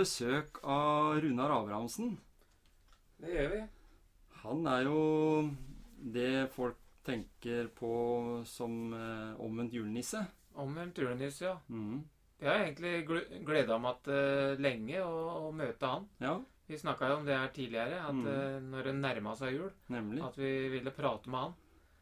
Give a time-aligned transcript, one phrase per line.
[0.00, 2.16] Besøk av Runar Abrahamsen.
[3.20, 3.60] Det gjør vi.
[4.42, 5.00] Han er jo
[6.14, 7.90] det folk tenker på
[8.48, 10.22] som eh, omvendt julenisse.
[10.60, 11.54] Omvendt julenisse, ja.
[11.68, 12.00] Mm.
[12.40, 15.12] Jeg har egentlig gleda meg til lenge å,
[15.48, 16.06] å møte han.
[16.24, 16.38] Ja,
[16.70, 18.26] Vi snakka jo om det her tidligere, at Mm.
[18.30, 20.22] eh, når det nærma seg jul, nemlig.
[20.24, 21.54] at vi ville prate med han.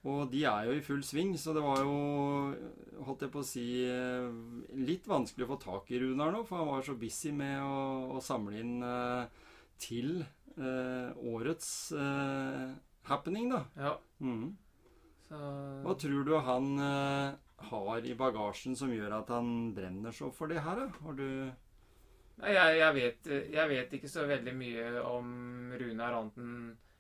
[0.09, 1.95] Og de er jo i full sving, så det var jo,
[3.06, 4.28] holdt jeg på å si, eh,
[4.78, 8.17] litt vanskelig å få tak i Runar nå, for han var så busy med å,
[8.17, 9.45] å samle inn eh,
[9.83, 12.64] til eh, årets eh,
[13.11, 13.64] happening, da.
[13.79, 14.56] Ja, Mm.
[15.29, 15.39] så
[15.84, 17.36] Hva tror du han eh,
[17.70, 20.89] har i bagasjen som gjør at han brenner så for det her, da?
[21.05, 21.29] Har du
[22.39, 25.31] Nei, jeg, jeg, vet, jeg vet ikke så veldig mye om
[25.81, 26.53] Runar Anten.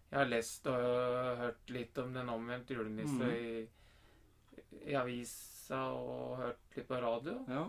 [0.08, 3.34] Jeg har lest og hørt litt om den omvendt julenisse mm.
[3.36, 7.34] i, i avisa og hørt litt på radio.
[7.50, 7.66] Ja.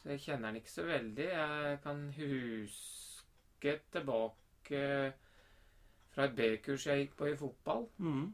[0.00, 1.26] Så jeg kjenner den ikke så veldig.
[1.28, 4.84] Jeg kan huske tilbake
[6.14, 8.24] fra et B-kurs jeg gikk på i fotball, mm.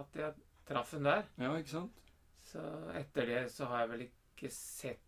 [0.00, 0.32] at jeg
[0.66, 1.28] traff den der.
[1.36, 2.00] Ja, ikke sant?
[2.46, 2.62] Så
[2.96, 5.05] etter det så har jeg vel ikke sett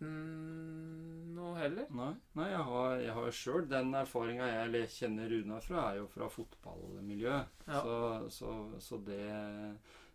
[0.00, 1.88] den noe heller.
[1.96, 6.00] Nei, Nei jeg har, jeg har jo sjøl den erfaringa jeg kjenner Runa fra, er
[6.00, 7.64] jo fra fotballmiljøet.
[7.66, 7.80] Ja.
[7.80, 7.96] Så,
[8.34, 9.22] så, så det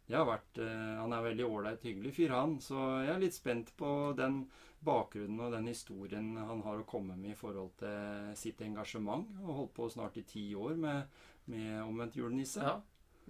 [0.05, 2.59] jeg har vært eh, Han er veldig ålreit, hyggelig fyr, han.
[2.61, 4.43] Så jeg er litt spent på den
[4.85, 9.31] bakgrunnen og den historien han har å komme med i forhold til sitt engasjement.
[9.45, 11.17] Og holdt på snart i ti år med,
[11.49, 12.61] med Omvendt julenisse.
[12.61, 12.77] Ja.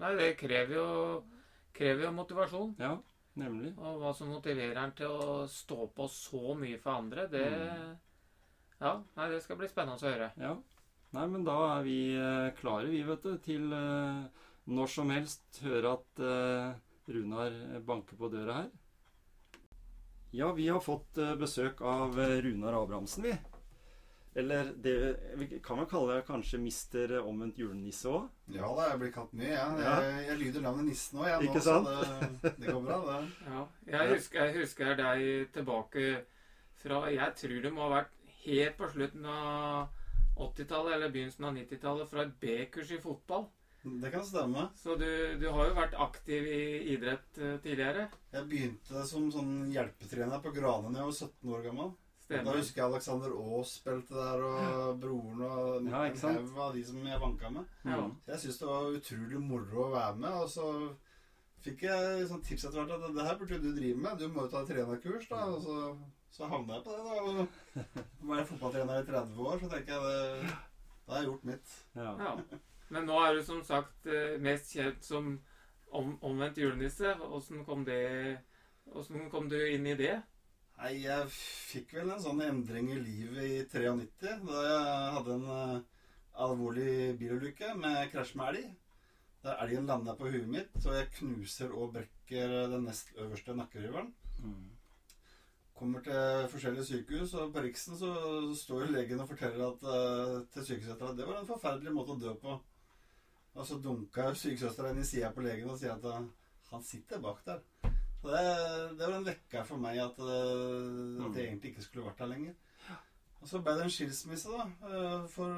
[0.03, 0.87] Nei, det krever jo,
[1.75, 2.75] krever jo motivasjon.
[2.81, 2.97] ja,
[3.39, 3.73] nemlig.
[3.79, 7.45] Og hva som motiverer han til å stå på så mye for andre, det
[8.75, 10.31] Ja, nei, det skal bli spennende å høre.
[10.35, 10.55] Ja.
[11.15, 14.25] Nei, men da er vi eh, klare, vi, vet du, til eh,
[14.67, 16.73] når som helst høre at eh,
[17.15, 18.71] Runar banker på døra her.
[20.35, 23.35] Ja, vi har fått besøk av Runar Abrahamsen, vi.
[24.35, 24.95] Eller det
[25.39, 28.25] vi kan vel kalle det kanskje mister omvendt julenisse òg?
[28.51, 29.77] Ja da, jeg blir kalt mye, jeg.
[29.79, 29.93] Ja.
[30.03, 31.47] Jeg, jeg lyder navnet Nissen òg, jeg.
[31.47, 31.91] Ikke nå, sant?
[32.43, 33.19] Det, det går bra, det.
[33.53, 36.07] Ja, jeg husker, jeg husker deg tilbake
[36.83, 39.87] fra Jeg tror det må ha vært helt på slutten av
[40.35, 43.47] 80-tallet eller begynnelsen av 90-tallet fra et B-kurs i fotball.
[43.85, 44.67] Det kan stemme.
[44.75, 45.07] Så du,
[45.39, 46.61] du har jo vært aktiv i
[46.95, 48.07] idrett eh, tidligere.
[48.33, 51.91] Jeg begynte som sånn hjelpetrener på Granene da jeg var 17 år gammel.
[52.29, 56.81] Da husker jeg Alexander Aas spilte der, og broren og Ja, en haug av de
[56.87, 57.67] som jeg vanka med.
[57.85, 57.99] Ja.
[58.31, 60.37] Jeg syntes det var utrolig moro å være med.
[60.41, 60.69] Og så
[61.65, 64.17] fikk jeg sånn tips etter hvert at det her burde du drive med.
[64.17, 65.43] Du må jo ta trenerkurs, da.
[65.53, 65.77] Og så,
[66.33, 67.15] så havna jeg på det, da.
[67.21, 67.83] Og
[68.33, 70.55] være fotballtrener i 30 år, så tenker jeg det
[71.05, 71.79] Da har jeg gjort mitt.
[71.93, 72.11] Ja.
[72.25, 72.61] Ja.
[72.89, 75.35] Men nå er du som sagt eh, mest kjent som
[75.93, 77.13] om, omvendt julenisse.
[77.21, 78.39] Åssen kom det
[78.93, 80.15] Åssen kom du inn i det?
[80.75, 85.45] Nei, jeg fikk vel en sånn endring i livet i 93, da jeg hadde en
[85.55, 85.77] eh,
[86.45, 88.73] alvorlig bilulykke med krasj med elg.
[89.45, 94.11] Der elgen landa på huet mitt, og jeg knuser og brekker den nest øverste nakkeriveren.
[94.43, 94.71] Mm.
[95.79, 98.11] Kommer til forskjellige sykehus, og på Riksen så
[98.59, 102.17] står jo legen og forteller at, eh, til sykesøstera at det var en forferdelig måte
[102.17, 102.59] å dø på.
[103.55, 106.31] Og så dunka sykesøstera inn i sida på legen og sier at eh,
[106.73, 107.63] han sitter bak der.
[108.25, 108.45] Så det,
[108.97, 112.31] det var en vekker for meg at, eh, at jeg egentlig ikke skulle vært der
[112.31, 112.55] lenger.
[113.37, 115.51] Og så ble det en skilsmisse da, eh, for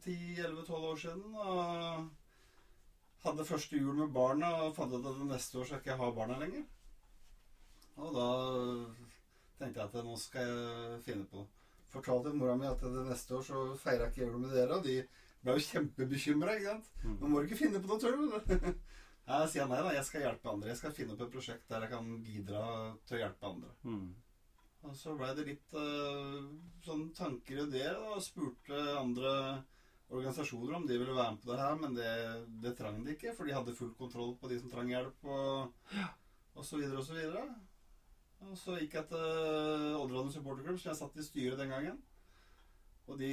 [0.00, 1.34] 10-11-12 år siden.
[1.36, 5.98] Og hadde første jul med barna og fant ut at neste år skal jeg ikke
[6.00, 6.64] ha barna lenger.
[8.00, 8.30] Og da
[9.60, 11.76] tenkte jeg at nå skal jeg finne på det.
[11.92, 14.96] Fortalte mora mi at det neste år så jeg ikke jul med dere, og de
[15.44, 16.56] ble jo kjempebekymra.
[17.04, 17.18] Mm.
[17.20, 18.32] Nå må du ikke finne på noe tull.
[19.22, 20.72] Jeg sier nei da, jeg skal hjelpe andre.
[20.72, 22.62] Jeg skal finne opp et prosjekt der jeg kan bidra
[23.06, 23.74] til å hjelpe andre.
[23.86, 24.06] Mm.
[24.82, 26.48] Og så blei det litt uh,
[26.82, 29.34] sånn tanker og det, da, og spurte andre
[30.12, 32.08] organisasjoner om de ville være med på det her, men det,
[32.64, 35.94] det trang de ikke, for de hadde full kontroll på de som trang hjelp, og,
[36.58, 37.44] og så videre og så videre.
[38.42, 42.02] Og så gikk jeg til Odderlandet supporterklubb, som jeg satt i styret den gangen.
[43.10, 43.32] Og de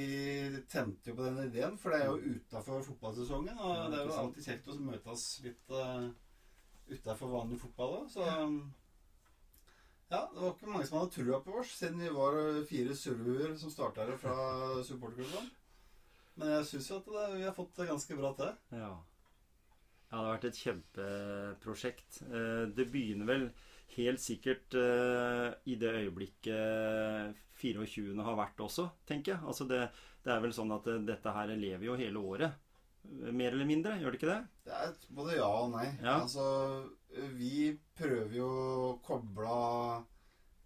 [0.68, 3.54] tente jo på den ideen, for det er jo utafor fotballsesongen.
[3.58, 6.08] Og Ja, det er jo alltid kjekt å møtes litt uh,
[6.90, 8.08] utafor vanlig fotball òg.
[8.10, 8.26] Så
[10.10, 12.96] ja, det var ikke mange som hadde trua på oss, siden vi var eh, fire
[12.98, 14.34] surrehuer som starta her fra
[14.88, 15.46] supporterklubben.
[16.40, 18.50] Men jeg syns jo at det, vi har fått det ganske bra til.
[18.74, 18.88] Ja.
[18.90, 22.22] ja, det har vært et kjempeprosjekt.
[22.26, 23.46] Eh, Det begynner vel
[23.94, 28.16] helt sikkert eh, i det øyeblikket 24.
[28.26, 29.42] har vært også, tenker jeg.
[29.46, 29.80] Altså det,
[30.24, 32.54] det er vel sånn at eh, dette her lever jo hele året.
[33.04, 34.40] eh, Mer eller mindre, gjør det ikke det?
[34.68, 35.86] Det er både ja og nei.
[36.02, 36.16] Ja.
[36.22, 36.46] Altså,
[37.36, 39.54] vi prøver jo å koble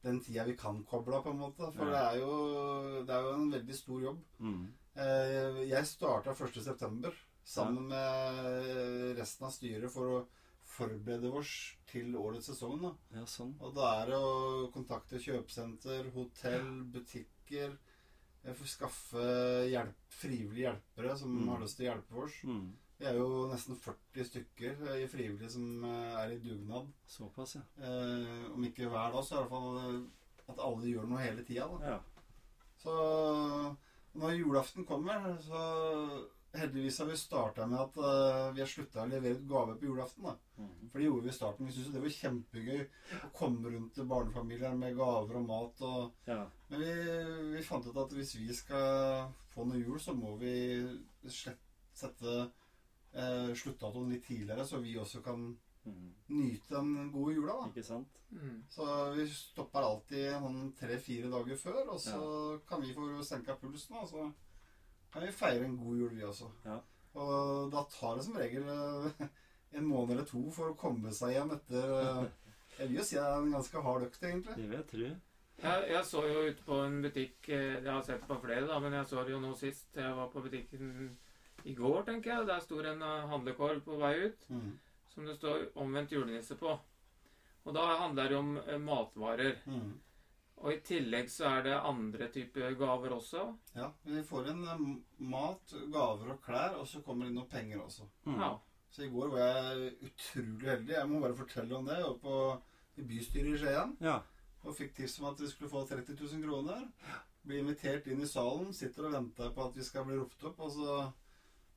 [0.05, 1.71] den tida vi kan koble på en måte.
[1.73, 1.93] For Ja.
[1.93, 4.19] det, er jo, det er jo en veldig stor jobb.
[4.39, 4.65] Mm.
[4.97, 7.13] Eh, Jeg starta 1.9.
[7.45, 10.19] sammen med resten av styret for å
[10.75, 11.51] forberede oss
[11.91, 12.81] til årets sesong.
[12.83, 12.93] da.
[13.19, 13.55] Ja, sånn.
[13.61, 17.77] Og da er det å kontakte kjøpesenter, hotell, butikker.
[18.45, 19.23] eh, skaffe
[19.71, 21.49] hjelp, frivillige hjelpere som Mm.
[21.49, 22.35] har lyst til å hjelpe oss.
[22.45, 22.73] Mm.
[22.99, 26.93] Vi er jo nesten 40 stykker eh, i frivillige som eh, er i dugnad.
[27.07, 27.63] Såpass, ja.
[27.81, 30.09] Eh, om ikke hver dag, så i hvert fall
[30.49, 31.69] at alle gjør noe hele tida.
[31.83, 32.01] ja.
[32.85, 33.77] Så
[34.15, 39.11] når julaften kommer, så heldigvis har vi starta med at uh, vi har slutta å
[39.11, 40.29] levere ut gave på julaften.
[40.29, 40.35] da.
[40.59, 40.89] Mm.
[40.91, 41.67] For det gjorde vi i starten.
[41.69, 42.83] Vi syntes det var kjempegøy
[43.21, 45.85] å komme rundt til barnefamilier med gaver og mat.
[45.89, 46.41] og ja.
[46.71, 46.95] men vi,
[47.57, 50.55] vi fant ut at hvis vi skal få noe jul, så må vi
[51.31, 51.63] slett,
[51.95, 55.53] sette uh, sluttdatoen litt tidligere, så vi også kan
[55.85, 56.15] Mm.
[56.27, 57.53] nyte den gode jula.
[57.53, 57.67] da.
[57.69, 58.21] Ikke sant?
[58.31, 58.65] Mm.
[58.73, 62.21] Så vi stopper alltid sånn tre-fire dager før, og så
[62.69, 63.99] kan vi få senka pulsen.
[64.01, 64.25] Og så
[65.15, 66.51] kan vi feire en god jul, vi også.
[66.67, 66.77] Ja.
[67.15, 69.27] Og da tar det som regel eh,
[69.79, 72.25] en måned eller to for å komme seg hjem etter eh,
[72.81, 74.57] Jeg vil jo si det er en ganske hard økt, egentlig.
[74.59, 75.11] Det vil jeg tro.
[75.63, 78.79] Jeg, jeg så jo ute på en butikk eh, Jeg har sett på flere, da,
[78.83, 79.87] men jeg så det jo nå sist.
[79.95, 80.89] Jeg var på butikken
[81.65, 82.49] i går, tenker jeg.
[82.51, 84.73] Der sto det en handlekorv på vei ut Mm.
[85.15, 86.75] som det står 'Omvendt julenisse' på.
[87.65, 89.55] Og da handler det om matvarer.
[89.67, 89.93] Mm.
[90.65, 93.43] Og i tillegg så er det andre typer gaver også.
[93.77, 94.85] Ja, vi får inn eh,
[95.29, 98.07] mat, gaver og klær, og så kommer det inn noen penger også.
[98.25, 98.39] Mm.
[98.41, 98.49] Ja.
[98.95, 100.95] Så i går var jeg utrolig heldig.
[100.97, 101.99] Jeg må bare fortelle om det.
[101.99, 102.39] Jeg var på
[102.95, 104.21] i bystyret i Skien Ja.
[104.63, 106.85] og fikk tips om at vi skulle få 30 000 kroner.
[107.45, 110.61] Blir invitert inn i salen, sitter og venter på at vi skal bli ropt opp.
[110.65, 111.01] Og så,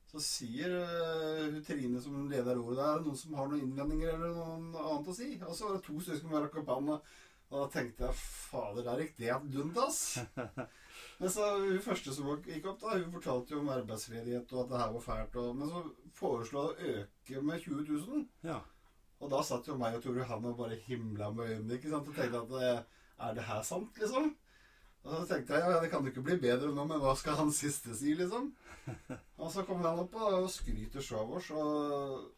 [0.08, 0.78] så sier
[1.50, 4.86] hun Trine som leder ordet der, er det noen som har noen innvendinger eller noe
[4.94, 5.34] annet å si?
[5.42, 7.00] Og så var det to stykker som rakk på hånda.
[7.48, 10.18] Og da tenkte jeg fader, der gikk det dunt, ass.
[11.20, 14.72] Men så hun første som gikk opp, da, hun fortalte jo om arbeidsledighet og at
[14.72, 15.38] det her var fælt.
[15.40, 15.80] Og, men så
[16.18, 18.26] foreslo hun å øke med 20 000.
[18.46, 18.58] ja.
[19.18, 22.06] Og da satt jo meg og Tore Johan og bare himla med øynene ikke sant?
[22.06, 24.28] og tenkte at eh, er det her sant, liksom?
[25.02, 27.38] Og så tenkte jeg ja, det kan jo ikke bli bedre nå, men hva skal
[27.40, 28.52] han siste si, liksom?
[29.42, 32.28] Og så kommer han opp og skryter så av oss og,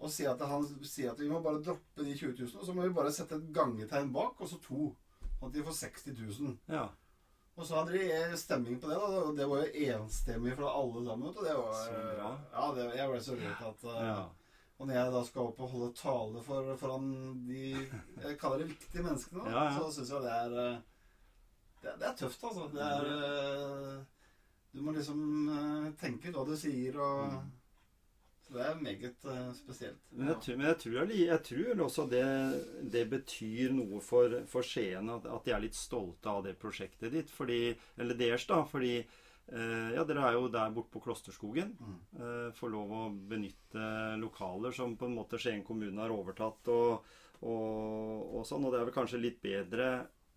[0.00, 2.72] og sier at han sier at vi må bare droppe de 20 000, og så
[2.74, 4.90] må vi bare sette et gangetegn bak, og så to.
[5.36, 6.56] Sånn at de får 60 000.
[6.72, 6.88] ja.
[7.60, 11.00] Og så hadde de stemming på det, da, og det var jo enstemmig fra alle
[11.04, 11.26] sammen.
[11.28, 12.28] Og det var, Så bra.
[12.54, 14.14] Ja, det, jeg ble så rørt at uh, ja.
[14.78, 17.10] og når jeg da skal opp og holde tale for, foran
[17.50, 19.74] de jeg kaller det viktige menneskene, da, Ja, ja.
[19.76, 20.78] så syns jeg det er, eh,
[21.82, 22.70] det, det er tøft, altså.
[22.72, 24.00] Det er eh,
[24.72, 25.20] Du må liksom
[26.00, 27.50] tenke ut hva du sier, og Mm.
[28.50, 30.00] Det er meget eh, spesielt.
[30.10, 32.24] Men jeg, tror- men jeg tror, jeg tror også det,
[32.90, 37.14] det betyr noe for, for Skien, at, at de er litt stolte av det prosjektet
[37.14, 37.30] ditt.
[37.30, 37.60] Fordi,
[37.96, 38.60] eller deres, da.
[38.66, 41.76] Fordi eh, ja, dere er jo der borte på Klosterskogen.
[41.78, 41.98] Mm.
[42.18, 43.86] Eh, får lov å benytte
[44.22, 46.72] lokaler som på en måte Skien kommune har overtatt.
[46.74, 47.06] Og,
[47.46, 49.92] og, og sånn, og det er vel kanskje litt bedre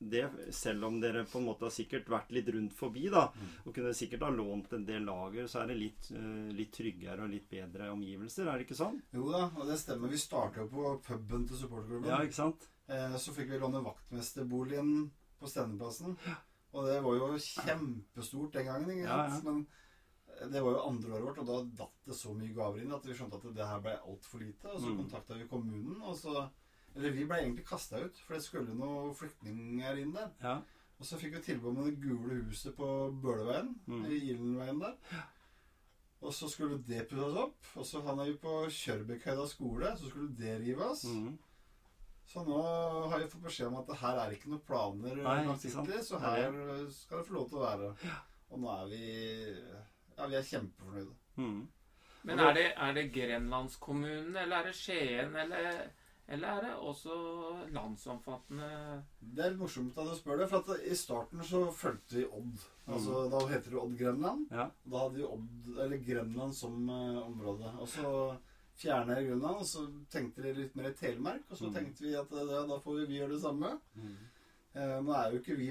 [0.10, 3.50] det, selv om dere på en måte har sikkert vært litt rundt forbi, da, Mm.
[3.68, 7.24] og kunne sikkert ha lånt en del lager, så er det litt, eh, litt tryggere
[7.24, 9.02] og litt bedre omgivelser, er det ikke sånn?
[9.14, 10.10] Jo da, og det stemmer.
[10.10, 12.06] Vi starta på puben til supporterklubben.
[12.08, 12.68] Ja, ikke sant?
[12.90, 16.18] Eh, Så fikk vi låne vaktmesterboligen på Stendeplassen.
[16.74, 18.90] Og det var jo kjempestort den gangen.
[18.90, 19.44] ikke sant?
[19.46, 19.52] ja.
[19.52, 19.68] Men
[20.42, 22.92] eh, det var jo andre året vårt, og da datt det så mye gaver inn
[22.96, 24.66] at vi skjønte at det her ble altfor lite.
[24.74, 24.98] Og så Mm.
[25.04, 26.50] kontakta vi kommunen, og så
[26.96, 30.30] Eller vi ble egentlig kasta ut, for det skulle noen flyktninger inn der.
[30.44, 30.58] Ja.
[31.00, 32.88] Og så fikk vi tilbud om det gule huset på
[33.24, 34.06] Bøleveien, Mm.
[34.06, 35.24] i Gildenveien der.
[36.22, 37.58] Og så skulle det pusses opp.
[37.76, 41.04] Og så havna vi på Kjørbekkhøyda skole, så skulle det rives.
[41.06, 41.38] Mm.
[42.26, 42.62] Så nå
[43.10, 46.16] har vi fått beskjed om at det her er ikke noen planer Nei, langsiktig, så
[46.22, 47.90] er her skal det få lov til å være.
[48.54, 49.02] Og nå er vi
[50.18, 51.16] Ja, vi er kjempefornøyde.
[51.36, 51.68] Mm.
[52.24, 55.90] Men er det, er det Grenlandskommunen, eller er det Skien, eller,
[56.28, 57.16] Eller er det også
[57.76, 58.68] landsomfattende
[59.36, 62.64] Det er morsomt at du spør det, for at i starten så fulgte vi Odd.
[62.88, 64.46] Altså, Da heter det Odd Grenland.
[64.52, 64.70] Ja.
[64.86, 67.74] Da hadde vi Odd, eller Grenland som eh, område.
[67.80, 68.38] Og så
[68.80, 71.44] fjerna jeg Grønland, og så tenkte vi litt mer i Telemark.
[71.52, 71.74] Og så Mm.
[71.76, 73.74] tenkte vi at ja, da får vi gjøre det samme.
[74.76, 75.70] Eh, nå er jo ikke vi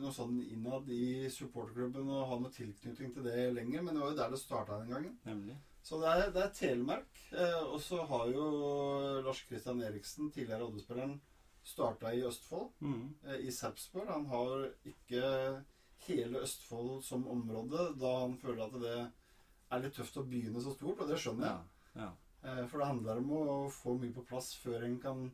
[0.00, 4.10] noe sånn innad i supporterklubben og har noe tilknytning til det lenger, men det var
[4.14, 5.18] jo der det starta den gangen.
[5.26, 5.56] Nemlig.
[5.84, 7.18] Så det er, det er Telemark.
[7.36, 8.44] Eh, og så har jo
[9.26, 11.18] Lars Christian Eriksen, tidligere Oddespilleren,
[11.64, 13.14] starta i Østfold, Mm.
[13.24, 14.08] eh, i Sarpsborg.
[14.08, 15.24] Han har ikke
[16.06, 18.96] hele Østfold som område, da han føler at det
[19.72, 21.70] er litt tøft å begynne så stort, og det skjønner jeg.
[21.96, 22.02] Ja.
[22.02, 22.10] ja.
[22.44, 25.24] Eh, For det handler om å få mye på plass før en kan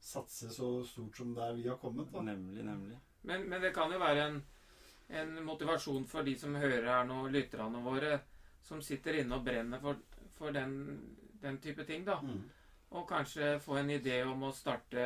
[0.00, 2.12] satse så stort som der vi har kommet.
[2.12, 2.20] Da.
[2.22, 2.98] Nemlig, nemlig.
[3.22, 4.42] Men, men det kan jo være en,
[5.10, 8.20] en motivasjon for de som hører her nå, lytterne våre,
[8.62, 10.00] som sitter inne og brenner for,
[10.38, 10.76] for den,
[11.42, 12.18] den type ting, da.
[12.22, 12.44] Mm.
[12.98, 15.02] Og kanskje få en idé om å starte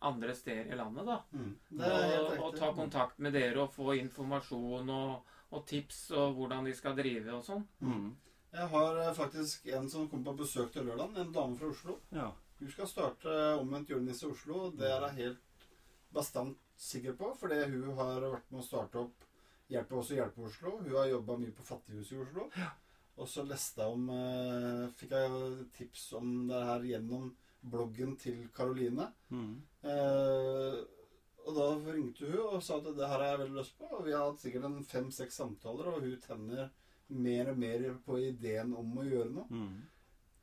[0.00, 1.18] andre steder i landet, da.
[1.32, 1.52] Mm.
[1.76, 6.74] Og, og ta kontakt med dere og få informasjon og, og tips og hvordan de
[6.76, 7.66] skal drive og sånn.
[7.84, 8.10] Mm.
[8.50, 12.00] Jeg har eh, faktisk en som kom på besøk til lørdag, en dame fra Oslo.
[12.14, 12.30] Ja.
[12.60, 14.68] Hun skal starte Omvendt julenisse i Oslo.
[14.76, 15.68] Det er jeg helt
[16.12, 19.26] bastant sikker på, fordi hun har vært med å starte opp
[19.70, 20.78] Hjelpe også Hjelpe Oslo.
[20.80, 22.48] Hun har jobba mye på Fattighuset i Oslo.
[23.20, 28.46] Og så leste jeg om eh, Fikk jeg tips om det her gjennom bloggen til
[28.56, 29.10] Karoline.
[29.28, 29.60] Mm.
[29.84, 30.80] Eh,
[31.40, 33.88] og da ringte hun og sa at det her har jeg veldig lyst på.
[33.98, 36.70] Og vi har hatt sikkert en fem-seks samtaler, og hun tenner
[37.10, 39.46] mer og mer på ideen om å gjøre noe.
[39.50, 39.80] Mm.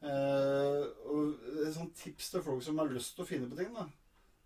[0.08, 3.74] Eh, og et sånt tips til folk som har lyst til å finne på ting,
[3.74, 3.88] da,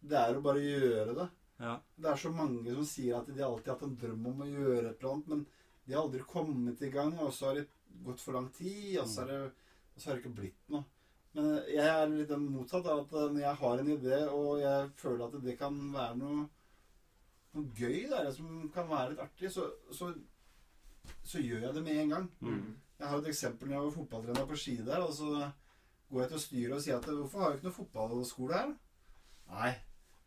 [0.01, 1.27] det er å bare gjøre det.
[1.62, 1.75] Ja.
[1.96, 4.50] Det er så mange som sier at de alltid har hatt en drøm om å
[4.50, 5.44] gjøre et eller annet, men
[5.86, 7.68] de har aldri kommet i gang, og så har det
[8.06, 10.88] gått for lang tid, og så, har det, så har det ikke blitt noe.
[11.36, 15.25] Men jeg er litt motsatt av at når jeg har en idé, og jeg føler
[15.27, 16.48] at det kan være noe,
[17.56, 20.12] noe gøy der, som kan være litt artig, så, så,
[21.24, 22.27] så gjør jeg det med en gang.
[22.41, 22.65] Mm.
[23.01, 25.48] Jeg har et eksempel når jeg var fotballtrener på ski der, og så
[26.12, 28.75] går jeg til styret og sier at hvorfor har vi ikke noe fotballskole her?
[29.51, 29.72] Nei,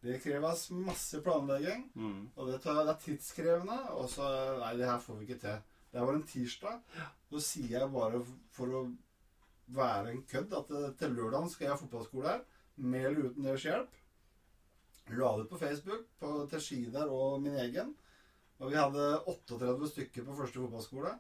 [0.04, 2.28] det kreves masse planlegging, Mm.
[2.36, 4.28] og det, tar, det er tidskrevende, og så
[4.60, 5.58] Nei, det her får vi ikke til.
[5.94, 6.80] Det var en tirsdag.
[7.30, 8.20] Så sier jeg bare
[8.52, 8.84] for å
[9.74, 12.42] være en kødd at eh, til lørdagen skal jeg ha fotballskole her,
[12.76, 13.92] med eller uten deres hjelp.
[15.14, 17.94] La det på Facebook på, til Skidar og min egen.
[18.60, 21.12] Og vi hadde 38 stykker på første fotballskole.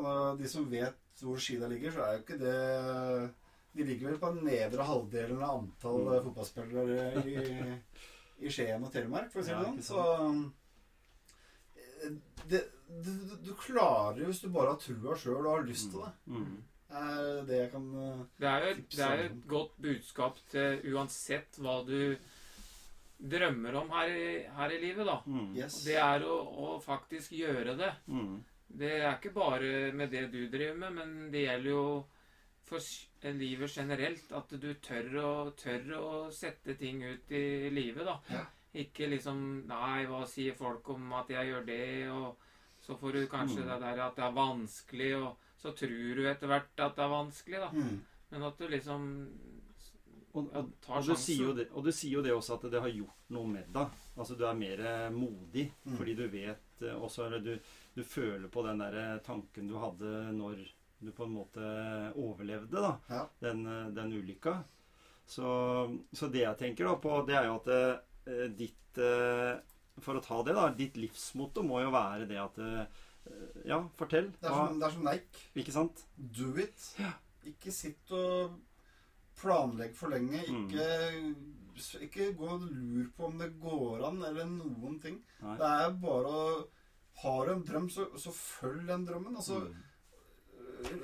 [0.00, 3.30] Og de som vet hvor Skida ligger, så er jo ikke det
[3.76, 6.24] De ligger vel på den nedre halvdelen av antall Mm.
[6.24, 7.34] fotballspillere i,
[8.40, 9.80] i Skien og Telemark, for å si det sånn.
[9.84, 10.02] Så
[11.76, 12.18] eh,
[12.50, 16.04] det, det, du klarer jo hvis du bare har trua sjøl og har lyst til
[16.04, 16.12] det.
[16.32, 16.58] Mm.
[16.90, 19.74] Det er det jeg kan eh, Det er jo et, det er jo et godt
[19.86, 21.98] budskap til uansett hva du
[23.20, 25.18] drømmer om her i, her i livet, da.
[25.26, 25.50] Mm.
[25.58, 25.82] Yes.
[25.84, 27.92] Det er å, å faktisk gjøre det.
[28.08, 28.40] Mm.
[28.80, 31.84] Det er ikke bare med det du driver med, men det gjelder jo
[32.70, 34.30] for livet generelt.
[34.38, 38.16] At du tør å, tør å sette ting ut i livet, da.
[38.30, 38.46] Ja.
[38.80, 41.82] Ikke liksom Nei, hva sier folk om at jeg gjør det?
[42.14, 42.46] Og
[42.80, 43.68] så får du kanskje Mm.
[43.72, 47.10] det der at det er vanskelig, og så tror du etter hvert at det er
[47.12, 47.70] vanskelig, da.
[47.74, 47.98] mm.
[48.30, 49.08] Men at du liksom
[50.32, 51.56] Og, og, og, du sier jo sjansen.
[51.58, 53.96] det, og du sier jo det også at det har gjort noe med deg.
[54.16, 55.96] Altså du er mer eh, modig Mm.
[55.98, 57.56] fordi du vet eh, også eller du,
[57.96, 60.62] du føler på den der eh, tanken du hadde når
[61.08, 61.60] du på en måte
[62.20, 63.22] overlevde da, Ja.
[63.40, 64.58] den, eh, den ulykka.
[65.30, 65.46] Så,
[66.12, 69.60] så det jeg tenker da på, det er jo at eh, ditt eh,
[70.00, 70.68] For å ta det, da.
[70.74, 73.04] Ditt livsmotto må jo være det at eh,
[73.68, 74.30] Ja, fortell.
[74.40, 75.44] Det er Hva, som, det er som Nike.
[75.60, 76.02] ikke sant?
[76.16, 76.86] Do it.
[77.46, 78.56] Ikke sitt og
[79.40, 80.40] planlegg for lenge.
[80.48, 80.66] Mm.
[80.72, 85.20] Ikke, ikke gå og lur på om det går an, eller noen ting.
[85.44, 85.54] Nei.
[85.60, 86.50] Det er bare å
[87.20, 89.36] Har du en drøm, så, så følg den drømmen.
[89.36, 89.86] Altså, Mm.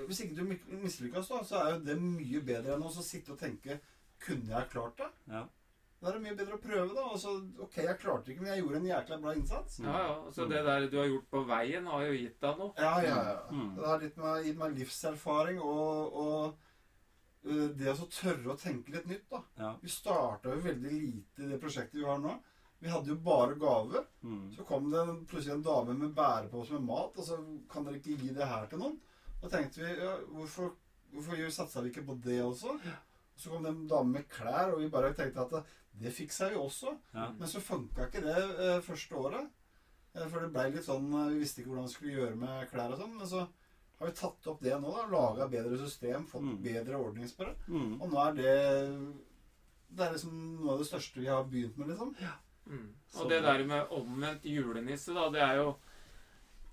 [0.06, 3.32] Hvis ikke du mi- mislykkes, da, så er jo det mye bedre enn å sitte
[3.34, 3.80] og tenke
[4.22, 5.08] Kunne jeg klart det?
[5.28, 5.42] Ja.
[6.00, 7.02] Da er det mye bedre å prøve, da.
[7.12, 7.32] Altså,
[7.64, 9.78] ok, jeg klarte ikke, men jeg gjorde en jækla bra innsats.
[9.80, 10.14] Ja, ja.
[10.32, 12.72] Så det der du har gjort på veien, har jo gitt deg noe.
[12.80, 13.36] Ja, ja, ja.
[13.50, 13.70] Mm.
[13.76, 18.92] Det har gitt meg, gitt meg livserfaring og, og øh, det å tørre å tenke
[18.92, 19.40] litt nytt, da.
[19.60, 19.72] Ja.
[19.82, 22.36] Vi starta jo veldig lite i det prosjektet vi har nå.
[22.80, 24.04] Vi hadde jo bare gaver.
[24.22, 24.50] Mm.
[24.52, 27.40] Så kom det plutselig en dame med bærepose med mat, og så
[27.72, 28.98] kan dere ikke gi det her til noen.
[29.42, 30.72] Da tenkte vi ja, hvorfor,
[31.12, 32.76] hvorfor satsa vi ikke på det også?
[32.76, 36.48] Og så kom det en dame med klær, og vi bare tenkte at det fiksa
[36.52, 36.94] vi også.
[37.14, 37.30] Ja.
[37.38, 39.46] Men så funka ikke det eh, første året.
[40.14, 42.66] Eh, for det blei litt sånn eh, Vi visste ikke hvordan vi skulle gjøre med
[42.72, 43.14] klær og sånn.
[43.20, 43.44] Men så
[44.00, 44.92] har vi tatt opp det nå.
[44.92, 46.58] da, Laga bedre system, fått Mm.
[46.64, 47.54] bedre ordningsspørre.
[47.68, 47.94] Mm.
[48.00, 48.56] Og nå er det
[49.96, 52.10] det er liksom noe av det største vi har begynt med, liksom.
[52.66, 52.88] Mm.
[53.08, 55.76] Så Og det der med omvendt julenisse, da, det er jo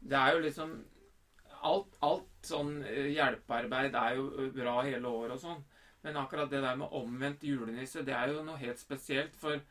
[0.03, 0.72] Det er jo liksom
[1.63, 5.63] Alt, alt sånn eh, hjelpearbeid er jo eh, bra hele året og sånn.
[6.03, 9.36] Men akkurat det der med omvendt julenisse, det er jo noe helt spesielt.
[9.39, 9.62] For,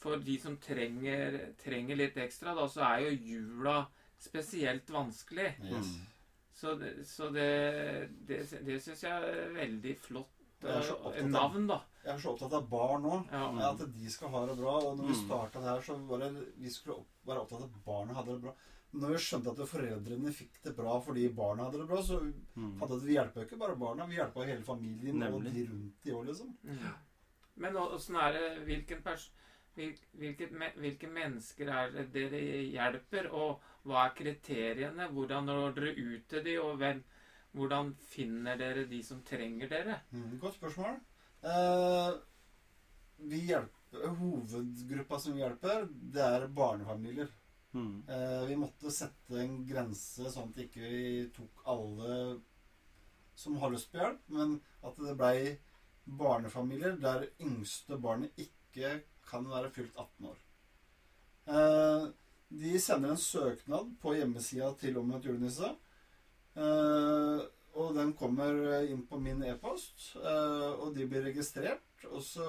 [0.00, 3.82] for de som trenger, trenger litt ekstra, da, så er jo jula
[4.24, 5.50] spesielt vanskelig.
[5.68, 5.90] Yes.
[6.54, 7.50] Så så det,
[8.28, 10.30] det, det syns jeg er veldig flott
[10.62, 11.66] Jeg er så eh, av- navn.
[12.04, 13.16] Jeg er så opptatt av barn nå.
[13.32, 13.48] Ja.
[13.72, 14.78] At de skal ha det bra.
[14.86, 15.24] Og når vi Mm.
[15.26, 16.30] starta det her, så var det
[16.62, 18.54] vi skulle opp, være opptatt av at barna hadde det bra.
[18.94, 22.20] Når vi skjønte at foreldrene fikk det bra fordi barna hadde det bra, så
[22.56, 22.78] Mm.
[22.80, 26.24] hadde vi hjelpa ikke bare barna, vi hjelpa hele familien og de rundt i år,
[26.28, 26.52] liksom.
[26.62, 26.78] Mm.
[27.56, 29.30] Men åssen er det Hvilken pers
[29.74, 35.08] hvil, hvilket, hvilke mennesker er det dere hjelper, og hva er kriteriene?
[35.10, 37.02] Hvordan når dere ut til de, og hvem,
[37.54, 40.00] hvordan finner dere de som trenger dere?
[40.12, 41.00] Mm, godt spørsmål.
[41.42, 42.12] Eh,
[43.18, 47.28] vi hjelper, hovedgruppa som vi hjelper, det er barnefamilier.
[47.74, 48.08] Mm.
[48.08, 52.18] Eh, vi måtte sette en grense sånn at ikke vi tok alle
[53.34, 55.38] som har lyst på hjelp, men at det blei
[56.04, 60.38] barnefamilier der yngste barnet ikke kan være fylt 18 år.
[61.50, 62.06] Eh,
[62.54, 65.74] de sender en søknad på hjemmesida til Omvendt julenisse.
[66.54, 67.42] Eh,
[67.74, 72.04] og den kommer inn på min e-post, og de blir registrert.
[72.06, 72.44] Og så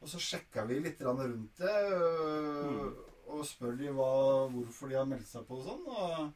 [0.00, 2.94] og så sjekka vi litt rundt det, øh, Mm.
[3.28, 4.10] og spør de hva,
[4.52, 5.82] hvorfor de har meldt seg på og sånn.
[5.86, 6.32] Og,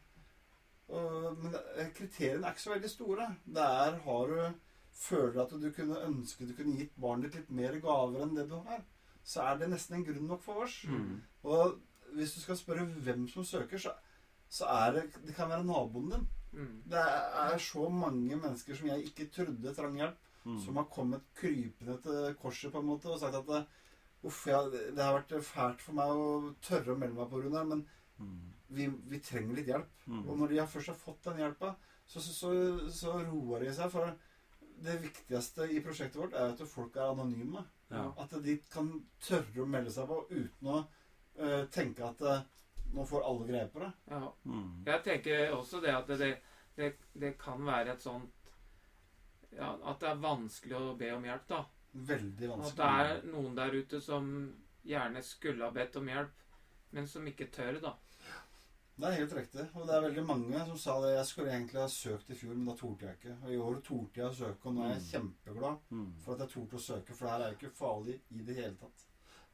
[0.93, 1.55] og, men
[1.97, 3.29] kriteriene er ikke så veldig store.
[3.47, 4.59] Det er har du
[5.03, 8.49] føler at du kunne ønske du kunne gitt barnet ditt litt mer gaver enn det
[8.51, 8.83] du har,
[9.25, 10.83] så er det nesten en grunn nok for oss.
[10.85, 11.23] Mm.
[11.49, 11.79] Og
[12.17, 13.95] hvis du skal spørre hvem som søker, så,
[14.53, 16.27] så er det Det kan være naboen din.
[16.53, 16.83] Mm.
[16.93, 20.59] Det er så mange mennesker som jeg ikke trodde trang hjelp, Mm.
[20.65, 23.67] som har kommet krypende til korset på en måte og sagt at det-
[24.25, 27.65] Uff, ja, det har vært fælt for meg å tørre å melde meg på, Rune,
[27.65, 27.87] men
[28.19, 28.53] Mm.
[28.69, 29.89] vi, vi trenger litt hjelp.
[30.07, 30.29] Mm.
[30.29, 31.75] Og når de først har fått den hjelpa,
[32.07, 32.51] så, så, så,
[32.91, 33.91] så roer de seg.
[33.91, 34.13] For
[34.83, 37.65] det viktigste i prosjektet vårt er at folk er anonyme.
[37.91, 38.13] Ja.
[38.17, 40.85] At de kan tørre å melde seg på uten å
[41.41, 42.43] uh, tenke at uh,
[42.95, 43.91] nå får alle greie på det.
[44.13, 44.23] Ja.
[44.47, 44.85] Mm.
[44.87, 46.31] Jeg tenker også det at det,
[46.77, 48.31] det, det kan være et sånt
[49.57, 51.65] ja, At det er vanskelig å be om hjelp, da.
[51.95, 52.71] Veldig vanskelig.
[52.71, 54.31] At det er noen der ute som
[54.87, 56.31] gjerne skulle ha bedt om hjelp,
[56.93, 57.95] men som ikke tør, da.
[58.99, 59.65] Det er helt riktig.
[59.75, 61.15] Og det er veldig mange som sa det.
[61.17, 63.37] Jeg skulle egentlig ha søkt i fjor, men da torde jeg ikke.
[63.43, 65.09] Og i år torde jeg å søke, og nå er jeg Mm.
[65.13, 66.13] kjempeglad Mm.
[66.21, 68.55] for at jeg torde å søke, for det her er jo ikke farlig i det
[68.57, 69.07] hele tatt.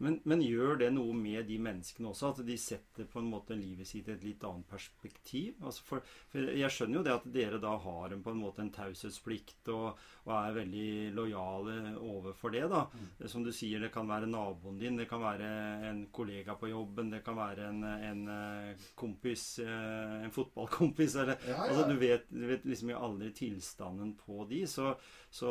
[0.04, 2.32] Men, men gjør det noe med de menneskene også?
[2.32, 5.56] At de setter på en måte livet sitt i et litt annet perspektiv?
[5.62, 8.62] Altså for, for jeg skjønner jo det at dere da har en, på en måte
[8.62, 12.64] en taushetsplikt og, og er veldig lojale overfor det.
[12.70, 12.84] da.
[12.92, 13.08] Mm.
[13.32, 15.50] Som du sier, det kan være naboen din, det kan være
[15.90, 21.36] en kollega på jobben, det kan være en, en eh, kompis, eh, en fotballkompis eller
[21.48, 24.94] Ja, Altså, du vet, du vet liksom aldri tilstanden på de, så,
[25.30, 25.50] så,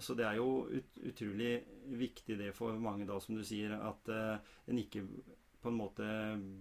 [0.00, 1.54] så det er jo ut, utrolig
[1.86, 5.04] viktig det for mange, da, som du sier, at eh, en ikke
[5.62, 6.08] på en måte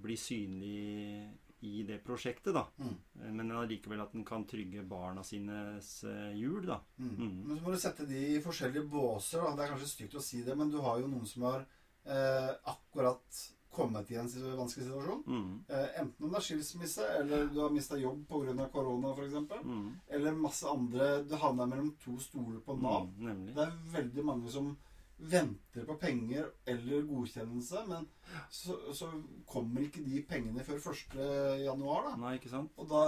[0.02, 1.32] blir synlig
[1.66, 2.66] i det prosjektet, da.
[2.78, 2.96] Mm.
[3.22, 6.80] Eh, Men allikevel at en kan trygge barna sines hjul jul, da.
[6.98, 7.16] Mm.
[7.16, 7.36] Mm.
[7.48, 9.42] Men så må du sette de i forskjellige båser.
[9.42, 9.56] Da.
[9.56, 11.66] Det er kanskje stygt å si det, men du har jo noen som har
[12.06, 13.44] eh, akkurat
[13.76, 15.24] kommet i en vanskelig situasjon.
[15.28, 15.66] Mm.
[15.68, 18.68] Eh, enten om det er skilsmisse, eller du har mista jobb pga.
[18.72, 19.64] korona f.eks.
[19.66, 19.90] Mm.
[20.08, 23.10] Eller masse andre Du havner mellom to stoler på Nav.
[23.20, 23.48] Mm.
[23.54, 24.76] Det er veldig mange som
[25.19, 28.08] venter på penger eller godkjennelse, men
[28.51, 29.08] så, så
[29.47, 31.15] kommer ikke de pengene før 1.
[31.63, 32.15] januar, da.
[32.19, 32.71] Nei, ikke sant?
[32.78, 33.04] Og da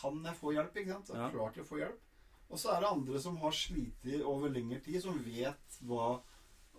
[0.00, 1.06] kan jeg få hjelp, ikke sant?
[1.12, 1.28] Så Ja.
[1.30, 2.00] klart jeg får hjelp.
[2.52, 6.20] Og så er det andre som har slitt over lengre tid, som vet hva,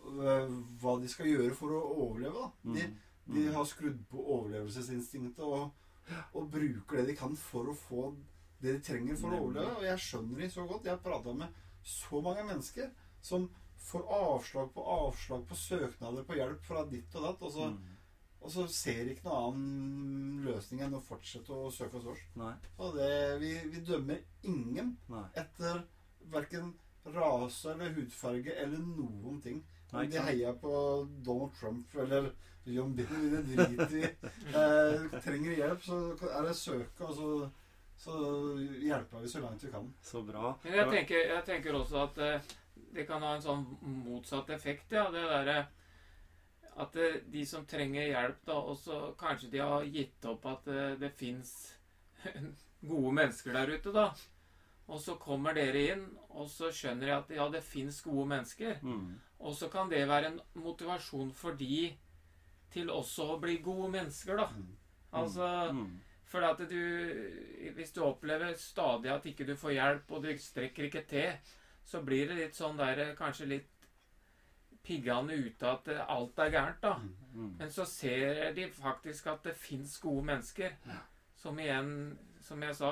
[0.03, 0.49] øh,
[0.81, 2.33] hva de skal gjøre for å overleve.
[2.33, 2.51] da.
[2.73, 2.97] De, Mm.
[3.33, 3.53] de Mm.
[3.53, 5.71] har skrudd på overlevelsesinstinktet og,
[6.33, 8.15] og bruker det de kan for å få
[8.61, 9.77] det de trenger for å overleve.
[9.77, 10.83] Og jeg skjønner de så godt.
[10.85, 11.47] Jeg har prata med
[11.83, 12.91] så mange mennesker
[13.21, 13.49] som
[13.83, 17.97] får avslag på avslag på søknader på hjelp fra ditt og datt, og så, Mm.
[18.41, 22.23] og så ser ikke noen annen løsning enn å fortsette å søke hos oss.
[22.35, 22.53] Nei.
[22.79, 25.25] Og det, vi, vi dømmer ingen Nei.
[25.35, 25.83] etter
[26.31, 26.73] verken
[27.05, 29.61] rase eller hudfarge eller noen ting.
[29.93, 30.71] Nei, Om de heier på
[31.23, 32.31] Donald Trump eller
[32.65, 34.07] John Biden, det driter i.
[34.55, 35.97] Eh, trenger hjelp, så
[36.31, 37.27] er det søke, og så,
[37.99, 38.15] så
[38.79, 39.91] hjelper vi så langt vi kan.
[40.01, 40.53] Så bra.
[40.63, 42.53] Men jeg tenker, jeg tenker også at eh,
[42.93, 43.63] det kan ha en sånn
[44.05, 45.07] motsatt effekt, ja.
[45.13, 45.63] Det derre
[46.83, 50.86] At eh, de som trenger hjelp, da, også kanskje de har gitt opp at det,
[51.03, 51.51] det fins
[52.91, 54.07] gode mennesker der ute, da.
[54.89, 58.81] Og så kommer dere inn, og så skjønner jeg at ja, det fins gode mennesker.
[58.81, 59.13] Mm.
[59.43, 61.93] Og så kan det være en motivasjon for de
[62.73, 64.49] til også å bli gode mennesker, da.
[64.49, 64.73] Mm.
[65.13, 66.01] Altså Mm.
[66.33, 70.83] For at du Hvis du opplever stadig at ikke du får hjelp, og du strekker
[70.83, 71.29] ikke til,
[71.85, 73.69] så blir det litt sånn der Kanskje litt
[74.83, 76.97] piggende ute at eh, alt er gærent, da.
[77.33, 77.53] Mm.
[77.59, 80.75] Men så ser de faktisk at det fins gode mennesker.
[81.39, 82.91] Som igjen, som jeg sa,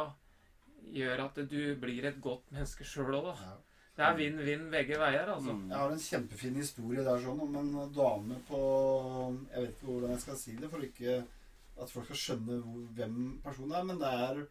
[0.92, 3.58] gjør at du blir et godt menneske sjøl òg, da.
[3.92, 5.54] Det er vinn-vinn begge veier, altså.
[5.54, 5.68] Mm.
[5.68, 8.62] Jeg har en kjempefin historie der sånn om en dame på
[9.52, 11.20] Jeg vet ikke hvordan jeg skal si det for ikke
[11.82, 14.42] at folk skal skjønne hvor, hvem personen er, men det er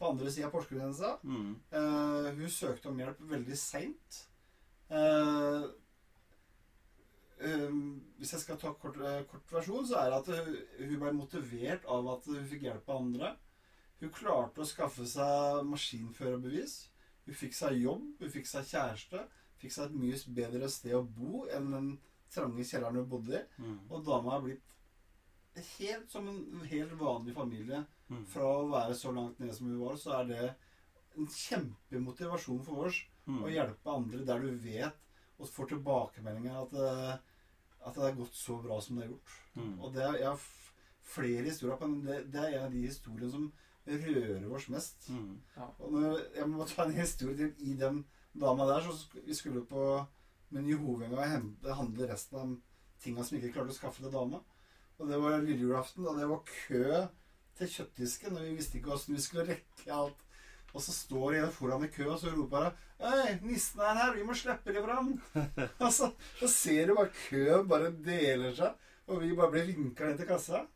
[0.00, 1.12] på andre sida av Porsgrunngrensa.
[1.22, 1.52] Mm.
[1.74, 4.22] Uh, hun søkte om hjelp veldig seint.
[4.90, 5.68] Uh,
[7.38, 7.68] eh,
[8.18, 11.12] hvis jeg skal ta kort, uh, kort versjon, så er det at hun, hun ble
[11.18, 13.34] motivert av at hun fikk hjelp av andre.
[14.00, 16.78] Hun klarte å skaffe seg maskinførerbevis.
[17.28, 19.26] Hun fikk seg jobb, hun fikk seg kjæreste.
[19.60, 21.90] Fikk seg et mye bedre sted å bo enn den
[22.32, 23.46] trange kjelleren hun bodde i.
[23.60, 23.78] Mm.
[23.90, 24.76] Og dama er blitt
[25.76, 27.84] helt som en helt vanlig familie.
[28.10, 28.24] Mm.
[28.26, 30.54] Fra å være så langt nede som vi var, så er det
[31.16, 33.42] en kjempemotivasjon for oss Mm.
[33.44, 34.96] å hjelpe andre der du vet
[35.38, 37.20] og får tilbakemeldinger at, det-
[37.86, 39.30] at det har gått så bra som det har gjort.
[39.56, 39.80] Mm.
[39.80, 40.40] Og det er, jeg har
[41.02, 43.52] flere historier på men det, det er en av de historiene som
[43.86, 45.08] rører oss mest.
[45.10, 45.40] Mm.
[45.80, 48.04] Og når, jeg må ta en historie til i den
[48.38, 48.80] dama der.
[48.80, 50.06] Så vi skulle på
[50.50, 51.16] Meny Hovenga
[51.64, 52.56] og handle resten av
[53.00, 54.40] tinga som ikke klarte å skaffe til dama.
[54.98, 57.08] Og det var lille julaften, og det var kø
[57.60, 60.26] til kjøttdisken, og vi visste ikke åssen vi skulle rekke alt.
[60.70, 64.10] Og så står en foran i kø, og så roper han Hei, nissen er her,
[64.12, 65.14] vi må slippe dem fram.
[65.84, 70.06] og så, så ser du bare køen bare deler seg, og vi bare blir vinka
[70.06, 70.66] ned til kassa.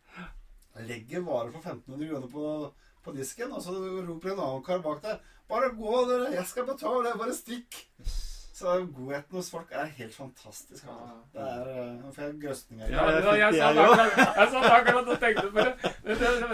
[0.88, 2.46] Legger varer for 1500 kroner på,
[3.04, 6.64] på disken, og så roper en annen kar bak der Bare gå, dere, jeg skal
[6.64, 7.76] betale, bare stikk.
[8.54, 10.84] Så godheten hos folk er helt fantastisk.
[10.84, 11.14] Altså.
[11.32, 12.90] Det er, eh, Nå får jeg grøsninger.
[12.92, 15.94] Ja, det jeg, jeg jeg jeg satt akkurat og tenkte på det.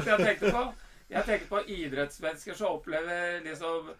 [0.07, 0.63] Jeg tenkte på?
[1.11, 3.91] Jeg tenker på idrettsmennesker som opplever liksom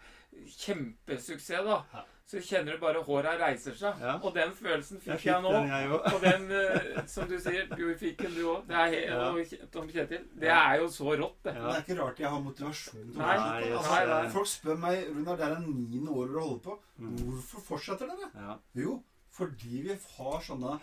[0.57, 2.03] kjempesuksess, da.
[2.31, 2.39] Ja.
[2.39, 3.99] Så kjenner du bare håra reiser seg.
[3.99, 4.13] Ja.
[4.23, 5.51] Og den følelsen Jeg fikk fikk jeg nå.
[5.51, 5.89] den, jeg.
[5.91, 8.67] Og den, eh, som du sier, du fikk den du òg.
[8.67, 9.67] Det er Ja.
[9.71, 10.23] Tom Kjetil.
[10.39, 11.53] Det er jo så rått, det.
[11.53, 13.77] Men det er ikke rart jeg har motivasjon til å fortsette.
[13.77, 14.29] Altså, nei, nei.
[14.37, 16.79] Folk spør meg Runar, det er det niende året du holder på.
[16.99, 17.17] Mm.
[17.25, 18.29] Hvorfor fortsetter dere?
[18.35, 18.57] Ja.
[18.75, 20.77] Jo, fordi vi har sånne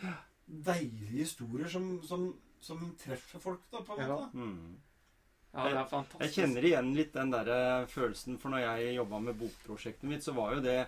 [0.49, 2.29] deilige historier som, som,
[2.61, 4.15] som treffer folk, da, på en Ja.
[4.15, 4.31] måte.
[4.35, 4.77] Mm.
[5.55, 6.21] Ja, det er fantastisk.
[6.21, 10.05] Jeg jeg kjenner igjen litt den der eh, følelsen, for når jeg jobba med bokprosjektet
[10.05, 10.87] mitt, så var jo det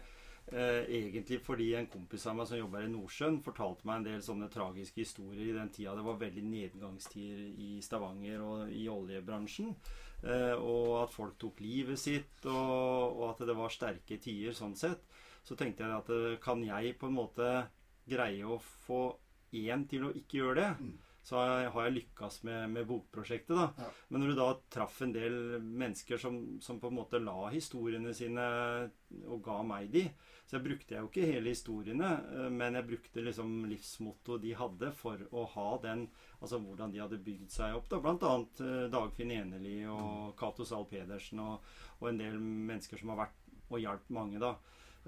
[0.52, 4.22] eh, egentlig fordi en kompis av meg som jobber i Nordsjøen, fortalte meg en del
[4.24, 9.74] sånne tragiske historier i den tida det var veldig nedgangstider i Stavanger og i oljebransjen.
[10.20, 14.76] Eh, og at folk tok livet sitt, og, og at det var sterke tider sånn
[14.76, 15.06] sett.
[15.46, 17.52] Så tenkte jeg at eh, kan jeg på en måte
[18.10, 19.04] greie å få
[19.56, 20.90] én til å ikke gjøre det?
[21.20, 21.26] Mm.
[21.28, 23.66] Så har jeg- lykkes med, med bokprosjektet, da.
[23.78, 23.90] Ja.
[24.08, 28.14] Men når du da traff en del mennesker som, som på en måte la historiene
[28.14, 28.90] sine
[29.28, 30.04] og ga meg de,
[30.46, 34.54] så jeg brukte jeg jo ikke hele historiene, eh, men jeg brukte liksom livsmottoet de
[34.58, 36.08] hadde for å ha den
[36.40, 37.88] Altså hvordan de hadde bygd seg opp.
[37.90, 41.60] da, Blant annet eh, Dagfinn Eneli og Cato Zahl Pedersen og,
[42.00, 43.36] og en del mennesker som har vært
[43.70, 44.54] og hjulpet mange, da.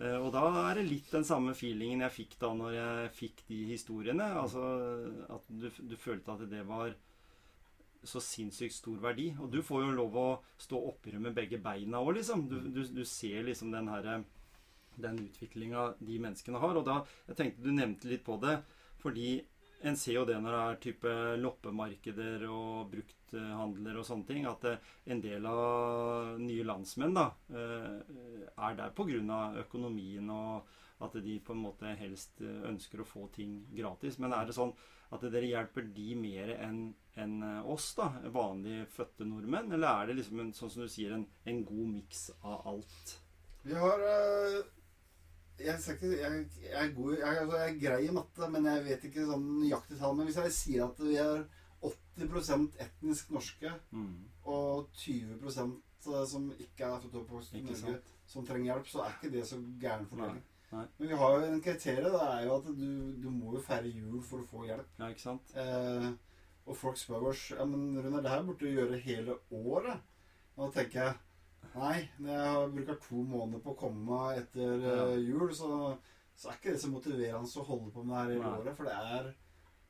[0.03, 3.43] Eh, Og da er det litt den samme feelingen jeg fikk da når jeg fikk
[3.49, 4.29] de historiene.
[4.43, 4.67] Altså
[5.37, 6.95] at du, du følte at det var
[8.03, 9.29] så sinnssykt stor verdi.
[9.39, 10.29] Og du får jo lov å
[10.61, 12.49] stå oppi med begge beina òg, liksom.
[12.51, 14.23] Du, du, du ser liksom den herre
[15.03, 16.77] den utviklinga de menneskene har.
[16.77, 16.99] Og da
[17.31, 18.59] Jeg tenkte du nevnte litt på det,
[19.03, 19.41] fordi
[19.89, 24.67] en ser jo det når det er type loppemarkeder og brukthandler og sånne ting, at
[24.71, 27.99] eh, en del av nye landsmenn da eh,
[28.53, 29.41] er der pga.
[29.65, 34.19] økonomien og at de på en måte helst eh, ønsker å få ting gratis.
[34.23, 34.75] Men er det sånn
[35.13, 39.75] at dere hjelper de mer enn oss, da, vanlige fødte nordmenn?
[39.75, 43.19] Eller er det liksom en, sånn som du sier, en, en god miks av alt?
[43.63, 44.63] Vi har eh,
[45.59, 48.85] jeg, ikke, jeg, jeg, er god, jeg, altså, jeg er grei i matte, men jeg
[48.85, 50.17] vet ikke sånn nøyaktig tall.
[50.17, 51.45] Men hvis jeg sier at vi er
[51.83, 54.25] 80% etnisk norske Mm.
[54.45, 55.81] og 20%
[56.27, 59.45] som ikke er født og oppvokst i Norge, som trenger hjelp, så er ikke det
[59.47, 60.17] så gæren for
[60.73, 60.87] Nei.
[60.99, 62.13] Men vi har jo en kriterium.
[62.17, 62.87] Det er jo at du,
[63.23, 64.87] du må jo feire jul for å få hjelp.
[64.99, 65.51] Ja, ikke sant?
[65.55, 66.07] Eh,
[66.65, 70.01] og folk spør oss ja, men Runar, det her burde du gjøre hele året.
[70.57, 71.19] Og da tenker jeg
[71.75, 75.07] nei, når jeg bruker to måneder på å komme meg etter Ja.
[75.13, 75.99] eh, jul, så,
[76.37, 78.77] så er ikke det så motiverende å holde på med det her hele året.
[78.77, 79.31] For det er,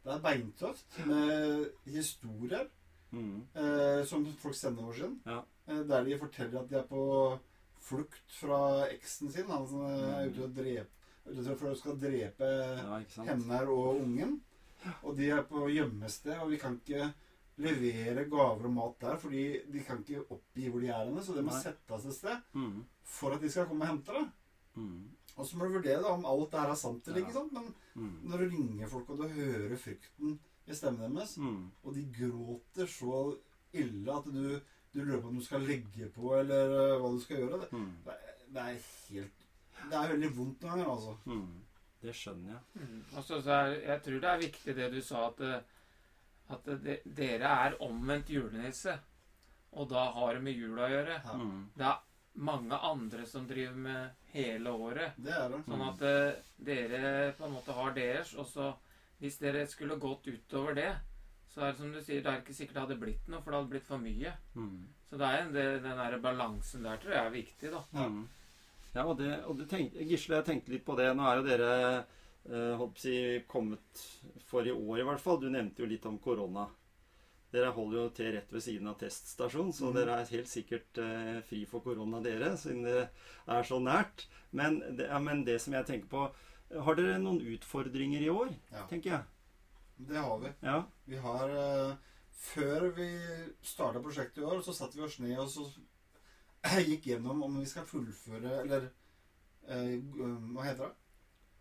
[0.05, 2.69] det er beintøft med historier
[3.13, 3.43] Mm.
[3.55, 5.43] eh, som folk sender over sin, Ja.
[5.69, 7.39] Eh, der de forteller at de er på
[7.79, 9.45] flukt fra eksen sin.
[9.51, 10.87] Han som er ute og dreper
[11.25, 12.47] Ute for å skal drepe
[12.79, 14.41] Ja, henne og ungen.
[15.05, 17.13] Og de er på gjemmested, og vi kan ikke
[17.63, 21.35] levere gaver og mat der, fordi de kan ikke oppgi hvor de er henne, så
[21.37, 21.63] det må Nei.
[21.63, 22.85] settes et sted Mm.
[23.05, 24.25] for at de skal komme og hente det.
[24.77, 25.09] Mm.
[25.37, 27.27] Og så må du vurdere da, om alt det her er sant eller Ja.
[27.27, 27.53] ikke sant.
[27.53, 28.19] Men Mm.
[28.31, 31.71] når du ringer folk, og du hører frykten i stemmen deres, Mm.
[31.85, 33.37] og de gråter så
[33.75, 34.61] ille at du,
[34.95, 37.61] du lurer på om du skal legge på, eller øh, hva du skal gjøre.
[37.61, 37.93] Det, Mm.
[38.05, 38.79] det, er- det er
[39.11, 39.33] helt
[39.91, 41.17] Det er veldig vondt noen ganger, altså.
[41.27, 41.49] Mm.
[42.03, 42.61] Det skjønner jeg.
[42.89, 43.05] Mm.
[43.17, 45.61] Og så, så er, jeg tror det er viktig det du sa, at, eh,
[46.53, 48.97] at de, dere er omvendt julenisse.
[49.73, 51.21] Og da har det med jula å gjøre.
[51.25, 51.37] Ja.
[51.39, 51.61] Mm.
[51.77, 52.01] Det er
[52.49, 55.17] mange andre som driver med hele året.
[55.17, 55.63] Det er det.
[55.69, 58.73] Sånn at eh, dere på en måte har deres, og så
[59.23, 60.91] hvis dere skulle gått utover det,
[61.53, 63.53] så er det som du sier, det er ikke sikkert det hadde blitt noe, for
[63.53, 64.33] det hadde blitt for mye.
[64.57, 64.79] Mm.
[65.09, 67.83] Så det er en, det, den der balansen der tror jeg er viktig, da.
[67.93, 68.07] Ja.
[68.09, 68.23] Mm.
[68.93, 71.07] Ja, og, det, og du tenkte, Gisle, jeg tenkte litt på det.
[71.17, 71.71] Nå er jo dere
[72.51, 73.17] eh, si,
[73.49, 74.05] kommet
[74.47, 75.41] for i år, i hvert fall.
[75.41, 76.69] Du nevnte jo litt om korona.
[77.53, 79.97] Dere holder jo til rett ved siden av teststasjonen, så mm.
[79.99, 84.25] dere er helt sikkert eh, fri for korona, dere, siden det er så nært.
[84.57, 86.25] Men det, ja, men det som jeg tenker på
[86.73, 89.23] Har dere noen utfordringer i år, Ja, tenker jeg?
[90.09, 90.53] det har vi.
[90.61, 90.85] Ja.
[91.05, 91.95] Vi har øh,
[92.33, 93.09] Før vi
[93.63, 95.67] starta prosjektet i år, så satte vi oss ned og så
[96.89, 98.89] gikk gjennom om vi skal fullføre Eller
[99.69, 100.01] øh,
[100.55, 101.02] hva heter det?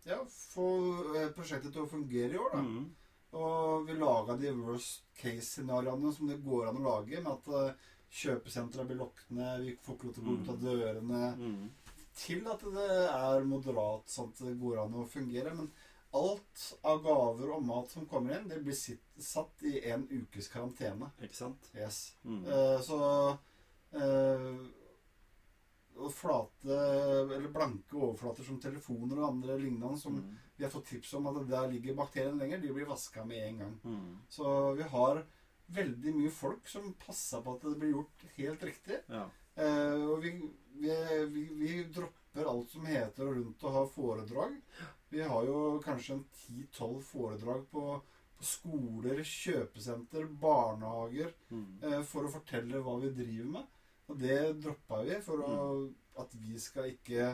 [0.08, 0.66] Ja, få
[1.14, 2.62] øh, prosjektet til å fungere i år, da.
[2.66, 2.88] Mm.
[3.32, 7.92] Og vi laga de worst case-scenarioene som det går an å lage, med at uh,
[8.12, 11.70] kjøpesentra blir lukket ned, vi får ikke lov til å gå ut av dørene, Mm.
[12.18, 15.54] til at det er moderat, sånn at det går an å fungere.
[15.56, 15.70] Men
[16.12, 20.50] alt av gaver og mat som kommer inn, det blir sitt, satt i en ukes
[20.52, 21.08] karantene.
[21.22, 21.70] Ikke sant?
[21.72, 22.02] Yes.
[22.24, 22.42] Mm.
[22.44, 22.98] Uh, så
[23.96, 24.50] eh,
[25.96, 26.76] og flate,
[27.36, 30.38] eller blanke overflater som telefoner og andre lignende som Mm.
[30.56, 33.58] vi har fått tips om at der ligger bakterien lenger, de blir vaska med en
[33.58, 33.80] gang.
[33.84, 34.18] Mm.
[34.28, 35.24] Så vi har
[35.72, 38.98] veldig mye folk som passer på at det blir gjort helt riktig.
[39.08, 39.26] Ja.
[39.56, 40.30] Eh, og vi,
[40.80, 40.90] vi,
[41.32, 44.56] vi, vi dropper alt som heter rundt å ha foredrag.
[45.10, 48.00] Vi har jo kanskje en 10-12 foredrag på,
[48.38, 51.82] på skoler, kjøpesenter, barnehager Mm.
[51.84, 53.66] eh, for å fortelle hva vi driver med.
[54.12, 55.56] Og det droppa vi for å,
[56.20, 57.32] at vi skal ikke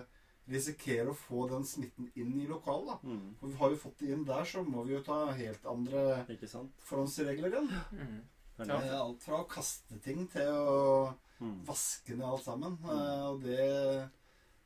[0.49, 2.95] risikere å få den smitten inn i lokalet.
[3.03, 3.11] da.
[3.11, 3.35] Mm.
[3.41, 6.49] For har vi fått det inn der, så må vi jo ta helt andre Ikke
[6.49, 6.73] sant?
[6.89, 7.69] forhåndsregler igjen.
[7.93, 8.21] Mm.
[8.65, 11.61] Eh, Alt fra å kaste ting til å Mm.
[11.67, 12.73] vaske ned alt sammen.
[12.83, 14.09] Eh, Og det,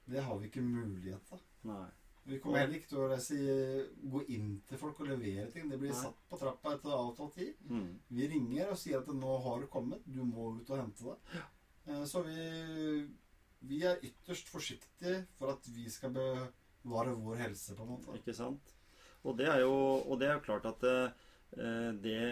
[0.09, 1.39] det har vi ikke mulighet til.
[1.65, 1.89] Nei.
[2.25, 3.37] Vi kommer heller ikke til å reise,
[4.09, 5.69] gå inn til folk og levere ting.
[5.69, 5.99] Det blir Nei.
[6.01, 7.55] satt på trappa etter avtalt tid.
[7.69, 7.99] Mm.
[8.09, 11.43] Vi ringer og sier at nå har det kommet, du må ut og hente det.
[11.87, 13.09] Eh, Så vi,
[13.61, 18.17] vi er ytterst forsiktige for at vi skal bevare vår helse, på en måte.
[18.19, 18.75] Ikke sant?
[19.23, 19.75] Og det er jo,
[20.19, 22.23] det er jo klart at eh, det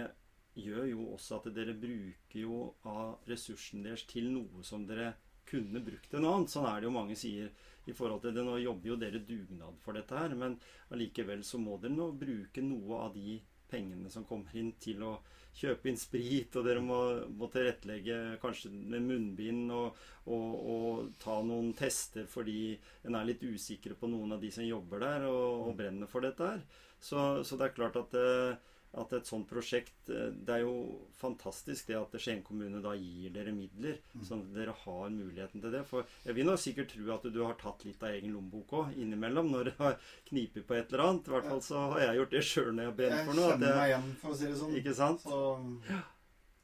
[0.58, 5.12] gjør jo også at dere bruker jo av ressursen deres til noe som dere
[5.50, 6.50] kunne brukt noe annet.
[6.52, 7.50] Sånn er det jo mange sier
[7.90, 8.42] i forhold til det.
[8.46, 10.58] Nå jobber jo dere dugnad for dette her, men
[10.94, 13.38] allikevel så må dere nå bruke noe av de
[13.70, 15.14] pengene som kommer inn til å
[15.56, 16.98] kjøpe inn sprit, og dere må,
[17.36, 19.98] må tilrettelegge kanskje med munnbind og,
[20.30, 22.76] og, og ta noen tester fordi
[23.08, 26.24] en er litt usikre på noen av de som jobber der og, og brenner for
[26.26, 26.62] dette her.
[27.00, 28.56] Så, så det er klart at, eh,
[28.98, 33.31] at et sånt prosjekt eh, Det er jo fantastisk det at Skien kommune da gir
[33.31, 34.24] dere midler, Mm.
[34.26, 35.85] sånn at dere har muligheten til det.
[35.87, 38.96] For jeg vil nå sikkert tro at du har tatt litt av egen lommebok òg
[38.98, 41.29] innimellom når det har knipet på et eller annet.
[41.29, 43.50] I hvert fall så har jeg gjort det sjøl når jeg har brent for noe.
[43.50, 44.74] Jeg kjenner meg igjen, for å si det sånn.
[44.83, 45.20] ikke sant?
[45.20, 46.03] Så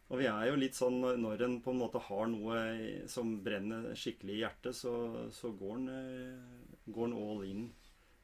[0.08, 3.90] Og vi er jo litt sånn når- en på en måte har noe som brenner
[3.94, 4.92] skikkelig i hjertet, så,
[5.32, 7.72] så går en eh, går en all in.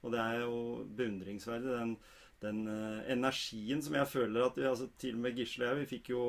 [0.05, 1.97] Og det er jo beundringsverdig, den,
[2.42, 5.78] den uh, energien som jeg føler at vi, altså, Til og med Gisle og jeg,
[5.81, 6.22] vi fikk jo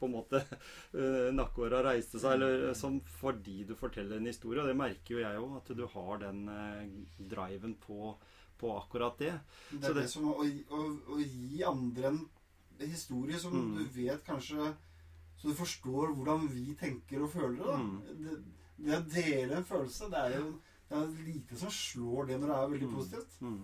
[0.00, 0.40] på en måte
[0.98, 4.62] uh, nakkehåra reiste seg eller, som fordi du forteller en historie.
[4.64, 6.84] Og det merker jo jeg òg, at du har den uh,
[7.30, 8.14] driven på,
[8.60, 9.34] på akkurat det.
[9.70, 10.84] det Så er det, det- som å, å,
[11.16, 12.22] å gi andre en
[12.80, 13.74] historie som Mm.
[13.76, 14.70] du vet kanskje
[15.40, 17.66] Så du forstår hvordan vi tenker og føler det.
[17.66, 17.76] da.
[17.76, 18.00] Mm.
[18.24, 18.38] Det,
[18.84, 20.50] det å dele en følelse, det er jo
[20.90, 22.94] det er lite som slår det når det er veldig Mm.
[22.96, 23.36] positivt.
[23.40, 23.60] Mm.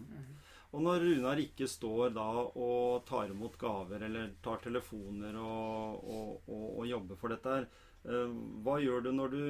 [0.76, 6.32] Og når Runar ikke står da og tar imot gaver eller tar telefoner og, og,
[6.52, 7.68] og, og jobber for dette her,
[8.04, 8.34] eh,
[8.66, 9.44] hva gjør du når du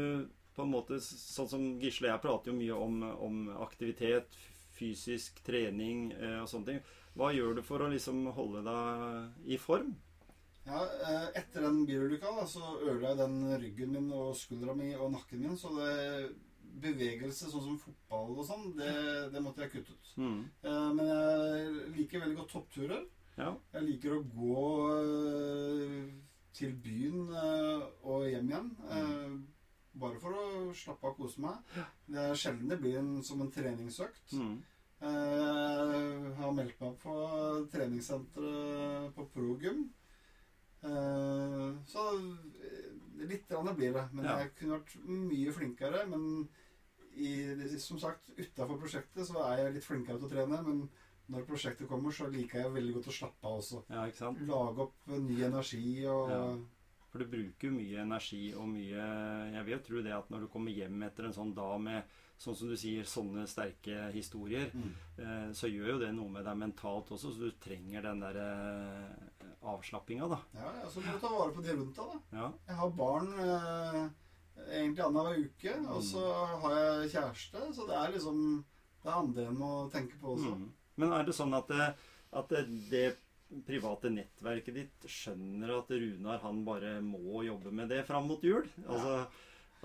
[0.56, 4.38] på en måte, Sånn som Gisle og jeg prater jo mye om, om aktivitet,
[4.76, 6.80] fysisk trening eh, og sånne ting.
[7.16, 9.96] Hva gjør du for å liksom holde deg i form?
[10.66, 15.12] Ja, eh, Etter den bilulykka da, så jeg den ryggen min og skuldra mi og
[15.14, 15.92] nakken min, så det
[16.82, 18.92] bevegelse sånn som fotball og sånn, det,
[19.32, 20.12] det måtte jeg kutte ut.
[20.20, 20.38] Mm.
[20.62, 23.04] Eh, men jeg liker veldig godt toppturer.
[23.36, 23.50] Ja.
[23.74, 24.62] Jeg liker å gå
[25.00, 26.06] eh,
[26.56, 28.70] til byen eh, og hjem igjen.
[28.90, 29.36] eh,
[29.96, 31.76] bare for å slappe av og kose meg.
[32.06, 34.34] Det er sjelden det blir en, som en treningsøkt.
[34.36, 34.56] Mm.
[35.00, 35.94] Eh,
[36.26, 37.14] Jeg har meldt meg på
[37.72, 39.86] treningssenteret på Progym.
[40.84, 42.04] Eh, Så
[43.26, 44.04] litt blir det.
[44.12, 44.38] Men Ja.
[44.38, 46.06] jeg kunne vært mye flinkere.
[46.08, 46.48] Men
[47.16, 50.62] i, som sagt, utafor prosjektet så er jeg litt flinkere til å trene.
[50.66, 50.88] Men
[51.33, 53.83] når prosjektet kommer, så liker jeg veldig godt å slappe av også.
[53.90, 54.40] ja, ikke sant?
[54.46, 56.42] Lage opp ny energi og Ja.
[57.11, 59.05] For du bruker mye energi og mye
[59.55, 62.02] Jeg vil jo tro det at når du kommer hjem etter en sånn dag med
[62.37, 64.90] sånn som du sier, sånne sterke historier, Mm.
[65.18, 68.37] eh, så gjør jo det noe med deg mentalt også, så du trenger den der
[68.37, 70.38] eh, avslappinga, da.
[70.52, 72.37] Ja, ja, så må du ta vare på de rundt deg, da.
[72.37, 72.52] Ja.
[72.68, 74.09] Jeg har barn eh,
[74.64, 76.25] egentlig annenhver uke, og så
[76.62, 78.40] har jeg kjæreste, så det er liksom
[79.03, 80.57] Det er andre enn å tenke på også.
[80.59, 80.71] Mm.
[80.99, 81.87] Men er det sånn at, det,
[82.40, 82.55] at
[82.90, 83.05] det,
[83.66, 88.66] private nettverket ditt skjønner at Runar han bare må jobbe med det fram mot jul?
[88.88, 89.21] Altså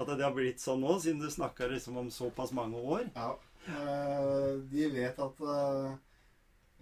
[0.02, 3.12] At det har blitt sånn nå, siden du snakka liksom om såpass mange år?
[3.14, 3.36] Ja.
[3.70, 5.44] Eh, de vet at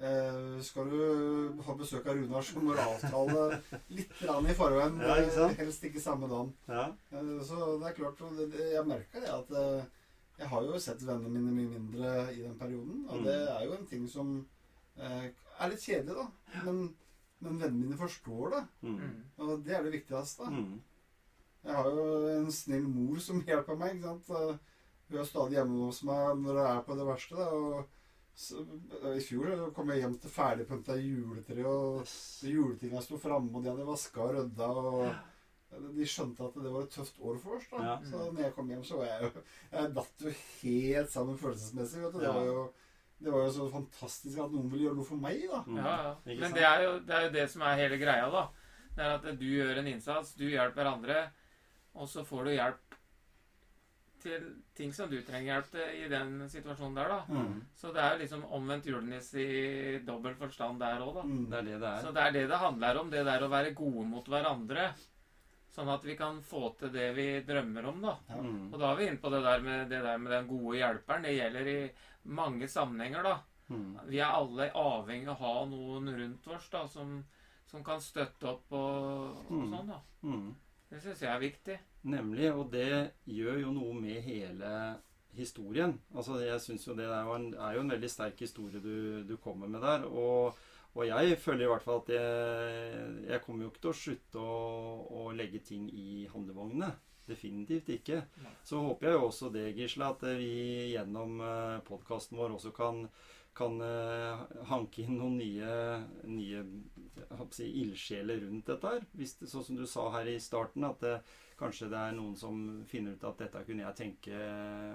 [0.01, 4.99] eh, skal du ha besøk av Runar, så må du avtale litt i forveien.
[5.03, 5.53] Ja, ikke sant?
[5.57, 6.53] eh, Helst ikke samme dagen.
[6.67, 6.85] Ja.
[7.11, 8.23] Eh, så det er klart,
[8.55, 9.83] jeg merker det at eh,
[10.39, 13.05] jeg har jo sett vennene mine mye mindre i den perioden.
[13.09, 13.25] Og Mm.
[13.25, 14.29] det er jo en ting som
[14.97, 15.25] eh,
[15.59, 16.27] er litt kjedelig, da.
[16.65, 16.95] Men,
[17.41, 18.63] men vennene mine forstår det.
[18.87, 18.95] Mm.
[18.99, 19.17] Mm.
[19.43, 20.47] Og det er det viktigste.
[20.47, 20.79] Mm.
[21.65, 22.05] Jeg har jo
[22.37, 23.97] en snill mor som hjelper meg.
[23.99, 24.59] ikke sant?
[25.09, 27.35] Hun er stadig hjemme hos meg når det er på det verste.
[27.35, 27.47] Da.
[27.49, 27.98] Og
[28.39, 28.61] så,
[29.03, 32.13] eh, I fjor kom jeg hjem til ferdigpynta juletre, og
[32.47, 34.69] juletinga sto framme, og de hadde vaska og rydda.
[34.69, 37.67] og De skjønte at det var et tøft år for oss.
[37.71, 37.81] da.
[37.83, 37.95] Ja.
[38.09, 42.01] Så når jeg kom hjem, så var jeg jo Jeg datt jo helt sammen følelsesmessig.
[42.05, 42.19] vet du.
[42.23, 42.69] Det var jo
[43.19, 45.57] det var jo så fantastisk at noen ville gjøre noe for meg, da.
[45.67, 45.77] Mm.
[45.83, 46.35] Ja, ja.
[46.39, 48.43] Men det er, jo, det er jo det som er hele greia, da.
[48.95, 51.17] Det er at du gjør en innsats, du hjelper andre,
[51.99, 52.95] og så får du hjelp
[54.21, 57.19] til ting som du trenger hjelp til i den situasjonen der, da.
[57.29, 57.61] Mm.
[57.75, 61.23] Så det er jo liksom omvendt julenisse i dobbel forstand der òg, da.
[61.27, 61.45] Mm.
[61.51, 62.01] Det er det det er.
[62.03, 64.89] Så det er det det handler om, det der å være gode mot hverandre.
[65.69, 68.15] Sånn at vi kan få til det vi drømmer om, da.
[68.29, 68.39] Ja.
[68.41, 68.73] Mm.
[68.73, 71.23] Og da er vi inne på det der med, det der med den gode hjelperen.
[71.27, 71.91] Det gjelder i
[72.39, 73.35] mange sammenhenger, da.
[73.69, 73.91] Mm.
[74.09, 77.19] Vi er alle avhengig av å ha noen rundt oss da, som,
[77.69, 79.69] som kan støtte opp og, og Mm.
[79.75, 79.87] sånn.
[79.93, 79.99] da.
[80.89, 81.77] Det syns jeg er viktig.
[82.09, 84.71] Nemlig, og det gjør jo noe med hele
[85.37, 85.93] historien.
[86.15, 89.21] Altså, jeg synes jo det er jo en, er jo en veldig sterk historie du,
[89.27, 90.07] du kommer med der.
[90.09, 90.57] Og,
[90.95, 94.41] og jeg føler i hvert fall at jeg, jeg kommer jo ikke til å slutte
[94.41, 94.57] å,
[95.21, 96.91] å legge ting i handlevognene.
[97.29, 98.23] Definitivt ikke.
[98.41, 98.55] Nei.
[98.65, 100.53] Så håper jeg jo også det, Gisle, at vi
[100.95, 101.37] gjennom
[101.85, 103.03] podkasten vår også kan,
[103.59, 105.73] kan eh, hanke inn noen nye,
[106.31, 106.63] nye
[107.51, 109.05] si, ildsjeler rundt dette her.
[109.43, 111.17] Sånn som du sa her i starten, at det,
[111.59, 114.37] kanskje det er noen som finner ut at dette kunne jeg tenke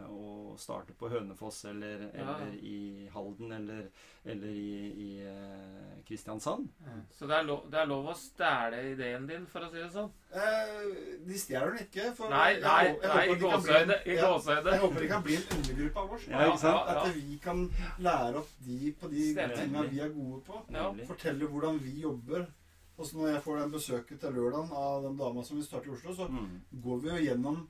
[0.09, 2.23] å starte på Hønefoss eller, Ja.
[2.39, 3.91] eller i Halden eller,
[4.25, 6.69] eller i, i eh, Kristiansand.
[7.13, 9.91] Så det er, lov, det er lov å stjele ideen din, for å si det
[9.93, 10.11] sånn.
[10.33, 12.09] Eh, de stjeler den ikke.
[12.17, 14.01] For Nei, jeg nei, hå- jeg nei håper i de kan bli en- gåsehøyde.
[14.07, 14.71] I ja, gåsehøyde.
[14.75, 16.27] Jeg håper de kan bli en undergruppe av oss.
[16.29, 16.75] Ja, ikke sant?
[16.75, 17.05] Ja, ja.
[17.05, 17.65] At vi kan
[18.09, 20.65] lære opp de på de tingene vi er gode på.
[20.75, 20.91] Ja.
[21.13, 22.47] Fortelle hvordan vi jobber.
[22.99, 25.89] Og så når jeg får den besøket til lørdagen av den dama som vil starte
[25.91, 26.61] i Oslo, så Mm.
[26.83, 27.69] går vi jo gjennom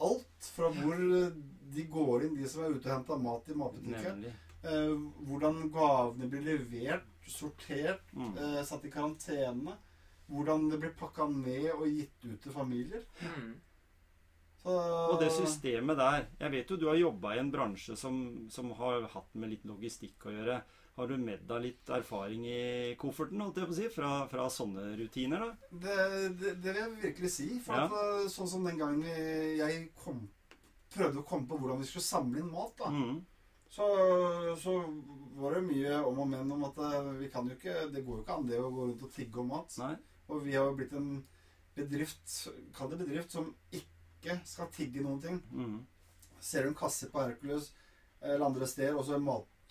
[0.00, 1.32] alt fra hvor
[1.74, 4.24] de går inn, de som er ute og henter mat i matbutikken.
[4.64, 4.94] Eh,
[5.26, 8.36] hvordan gavene blir levert, sortert, Mm.
[8.38, 9.76] eh, satt i karantene.
[10.30, 13.02] Hvordan det blir pakka ned og gitt ut til familier.
[13.20, 13.54] Mm.
[14.62, 14.70] Så,
[15.10, 18.70] Og det systemet der Jeg vet jo du har jobba i en bransje som, som
[18.70, 20.62] har hatt med litt logistikk å gjøre.
[20.96, 24.44] Har du med deg litt erfaring i kofferten holdt jeg på å si, fra, fra
[24.52, 25.40] sånne rutiner?
[25.40, 25.70] da?
[25.86, 25.94] Det,
[26.40, 27.46] det, det vil jeg virkelig si.
[27.64, 27.86] For Ja.
[27.86, 27.92] at,
[28.24, 29.06] eh, sånn som den gangen
[29.56, 30.26] jeg kom,
[30.92, 33.22] prøvde å komme på hvordan vi skulle samle inn mat, da, Mm.
[33.72, 33.86] så,
[34.60, 34.74] så
[35.40, 38.18] var det mye om og men om at eh, vi kan jo ikke Det går
[38.18, 39.72] jo ikke an det å gå rundt og tigge om mat.
[39.80, 39.94] Nei.
[40.28, 41.24] Og vi har jo blitt en
[41.74, 42.36] bedrift,
[42.76, 45.40] kall det bedrift, som ikke skal tigge noen ting.
[45.56, 45.78] Mm.
[46.38, 47.72] Ser du en kasse på Hercules
[48.20, 49.24] eller andre steder, og så en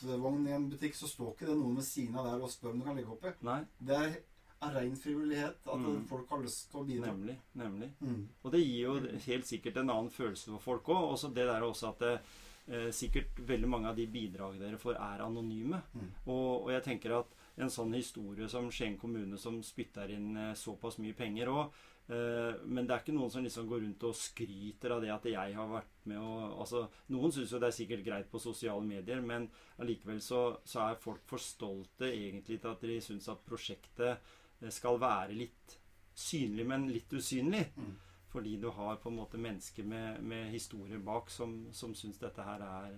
[0.04, 2.72] matvogn i en butikk, så står ikke det noen ved siden av der og spør
[2.74, 3.34] om du kan legge oppi.
[3.41, 4.18] Nei, Det er
[4.62, 6.06] av ren frivillighet at Mm.
[6.08, 7.06] folk har lyst til å bidra.
[7.08, 7.38] nemlig.
[7.56, 7.89] nemlig.
[8.02, 8.28] Mm.
[8.43, 11.12] Og det gir jo helt sikkert en annen følelse for folk òg.
[11.14, 12.20] Også det der også at det,
[12.68, 15.82] eh, sikkert veldig mange av de bidrag dere får, er anonyme.
[15.95, 16.12] Mm.
[16.28, 17.28] Og, og jeg tenker at
[17.58, 21.70] en sånn historie som Skien kommune, som spytter inn eh, såpass mye penger Eh,
[22.12, 25.55] men det er ikke noen som liksom går rundt og skryter av det at jeg
[25.55, 26.82] har vært med og altså,
[27.14, 29.45] Noen syns jo det er sikkert greit på sosiale medier, men
[29.80, 34.74] allikevel så, så er folk for stolte egentlig til at de syns at prosjektet eh,
[34.74, 35.78] skal være litt
[36.18, 37.64] synlig, men litt usynlig.
[37.78, 37.95] Mm.
[38.32, 42.43] Fordi du har på en måte mennesker med, med historier bak som, som syns dette
[42.47, 42.93] her er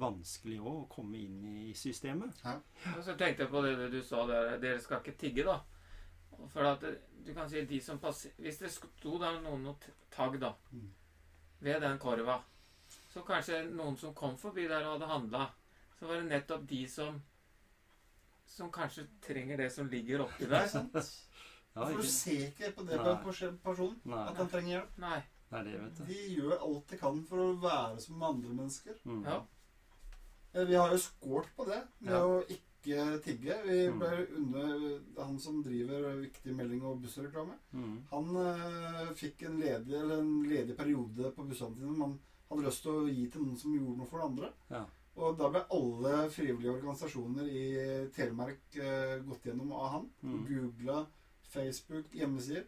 [0.00, 2.42] vanskelig også, å komme inn i systemet.
[2.44, 2.58] Ja.
[3.00, 5.60] så tenkte jeg på det du sa der, dere skal ikke tigge, da.
[6.52, 9.74] For at det- du kan si de som passer Hvis det sto der noen
[10.10, 10.90] tagg, da, Mm.
[11.60, 12.42] ved den korva,
[13.14, 15.46] så kanskje noen som kom forbi der og hadde handla,
[15.98, 17.22] så var det nettopp de som
[18.46, 20.66] som kanskje trenger det som ligger oppi der.
[20.68, 20.92] sant?
[20.94, 23.12] Ja, For du ser ikke på det på Nei.
[23.12, 24.98] en pers- person Nei, at han trenger hjelp.
[24.98, 25.22] Nei.
[25.50, 26.04] det er det, vet du.
[26.04, 28.94] De gjør alt de kan for å være som andre mennesker.
[29.04, 29.24] Mm.
[29.24, 29.40] Ja.
[30.54, 32.20] Eh, Vi har jo skålt på det med Ja.
[32.20, 32.60] å ikke
[33.24, 33.54] tigge.
[33.64, 33.98] Vi Mm.
[33.98, 37.56] ble under Han som driver Viktig melding og bussreklame.
[37.72, 37.96] Mm.
[38.10, 42.18] Han uh, fikk en ledig, en ledig periode på bussene sine man
[42.50, 44.52] hadde lyst til å gi til noen som gjorde noe for det andre.
[44.70, 44.84] Ja.
[45.16, 47.64] Og da ble alle frivillige organisasjoner i
[48.16, 50.08] Telemark uh, gått gjennom av han.
[50.22, 50.40] Mm.
[50.48, 51.06] Googla,
[51.54, 52.66] Facebook, hjemmesider.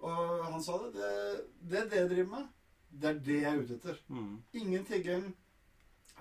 [0.00, 0.92] Og han sa det.
[0.96, 2.48] Det, det dere driver med,
[2.90, 3.98] det er det jeg er ute etter.
[4.08, 4.42] Mm.
[4.62, 5.30] Ingen tigging.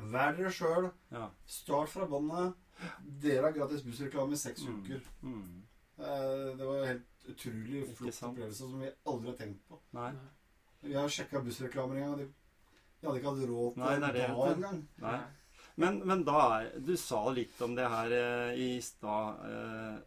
[0.01, 0.91] Vær dere sjøl.
[1.11, 1.29] Ja.
[1.45, 2.53] Start fra båndet.
[3.21, 4.83] Dere har gratis bussreklame i seks Mm.
[4.83, 5.01] uker.
[5.23, 5.63] Mm.
[5.99, 9.79] Eh, Det var en helt utrolig flott opplevelse som vi aldri har tenkt på.
[9.93, 10.11] Nei.
[10.81, 12.17] Vi har sjekka bussreklamer en gang.
[12.17, 12.25] De,
[13.01, 14.19] de- hadde ikke hatt råd til Nei, en det du.
[14.53, 15.23] engang.
[15.75, 19.39] Men, men da er Du sa litt om det her eh, i stad.
[19.43, 19.99] Eh,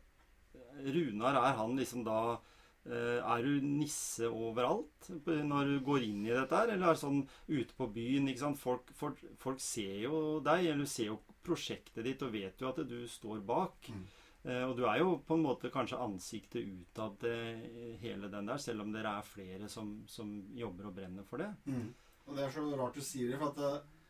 [0.93, 2.39] Runar, er han liksom da
[2.83, 6.73] Er du nisse overalt når du går inn i dette her?
[6.73, 8.27] Eller er det sånn ute på byen?
[8.59, 12.83] Folk, folk, folk ser jo deg, eller ser jo prosjektet ditt og vet jo at
[12.89, 13.87] du står bak.
[13.93, 14.03] Mm.
[14.43, 18.59] Eh, og du er jo på en måte kanskje ansiktet utad til hele den der,
[18.63, 21.51] selv om dere er flere som, som jobber og brenner for det.
[21.71, 21.93] Mm.
[22.27, 24.01] Og det er så rart du sier det, for at det,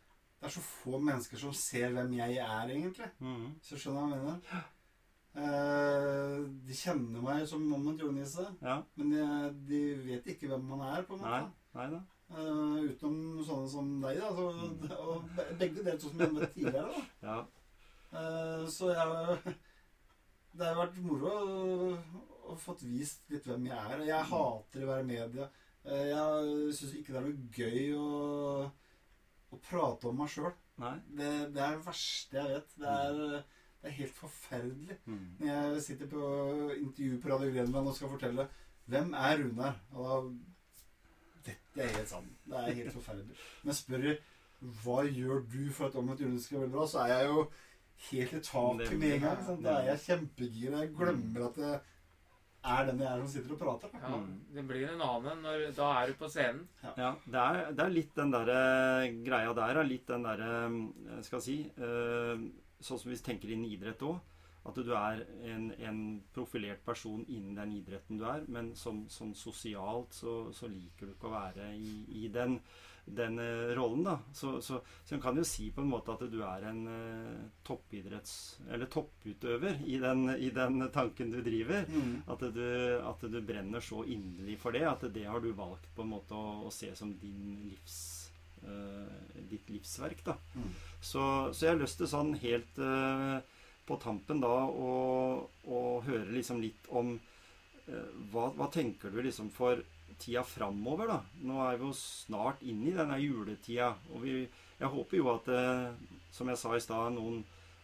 [0.41, 3.11] det er så få mennesker som ser hvem jeg er, egentlig.
[3.20, 3.51] Mm.
[3.64, 4.70] Så skjønner jeg hva jeg mener?
[5.33, 8.83] Eh, de kjenner meg som omvendt julenisse, Ja.
[9.01, 9.22] men de,
[9.68, 11.53] de vet ikke hvem man er, på en måte.
[11.78, 12.03] Nei da.
[12.33, 14.28] Uh, utenom sånne som deg, da.
[14.37, 14.93] Så, Mm.
[15.09, 17.03] og begge delt sånn som jeg møtte tidligere, da.
[17.28, 17.39] Ja.
[18.12, 19.57] Uh, så jeg
[20.57, 21.97] Det har vært moro å,
[22.53, 24.03] å fått vist litt hvem jeg er.
[24.05, 25.47] Jeg hater å være i media.
[25.89, 28.66] Jeg syns ikke det er noe gøy å,
[29.49, 30.53] å prate om meg sjøl.
[30.76, 32.76] Det, det er det verste jeg vet.
[32.83, 33.22] Det er,
[33.83, 34.97] det er helt forferdelig.
[35.05, 35.22] Mm.
[35.41, 36.26] Når jeg sitter på
[36.76, 38.47] intervju på Radio Grenland og skal fortelle
[38.91, 40.20] hvem er Runar og da,
[41.43, 42.30] Dette er helt sant.
[42.47, 43.37] Det er helt forferdelig.
[43.66, 44.18] Men spør jeg
[44.83, 47.41] hva gjør du for at omvendt Rune skal veldig bra, så er jeg jo
[48.11, 49.41] helt i taket med en gang.
[49.47, 49.64] Sant?
[49.64, 50.85] Da er jeg kjempegira.
[50.85, 51.72] Jeg glemmer at det
[52.62, 53.91] er den jeg er som sitter og prater.
[53.97, 54.12] Da.
[54.12, 54.20] Ja,
[54.55, 56.68] det blir en annen når Da er du på scenen.
[56.85, 58.61] Ja, det er, det er litt den derre
[59.26, 59.80] greia der.
[59.83, 60.53] er Litt den derre
[61.26, 62.47] Skal jeg si eh,
[62.83, 64.20] Sånn som vi tenker innen idrett òg.
[64.62, 65.99] At du er en, en
[66.35, 68.45] profilert person innen den idretten du er.
[68.47, 72.61] Men som, sånn sosialt så, så liker du ikke å være i, i den,
[73.05, 74.14] den eh, rollen, da.
[74.30, 77.43] Så, så, så en kan jo si på en måte at du er en uh,
[77.66, 78.37] toppidretts...
[78.70, 81.83] Eller topputøver i den, i den tanken du driver.
[81.91, 82.14] Mm.
[82.30, 82.66] At du,
[83.03, 86.39] at du brenner så inderlig for det, at det har du valgt på en måte
[86.39, 88.22] å, å se som din livs,
[89.51, 90.25] ditt livsverk.
[90.25, 90.37] da.
[90.55, 90.71] Mm.
[91.01, 93.39] Så, så jeg har lyst til sånn helt eh,
[93.89, 95.51] på tampen da å,
[96.07, 97.15] høre liksom litt om
[97.87, 99.83] eh, hva, hva tenker du liksom for
[100.23, 101.19] tida framover, da?
[101.49, 103.91] Nå er vi jo snart inne i denne juletida.
[104.15, 104.37] Og vi,
[104.79, 107.43] jeg håper jo at, eh, som jeg sa i stad, noen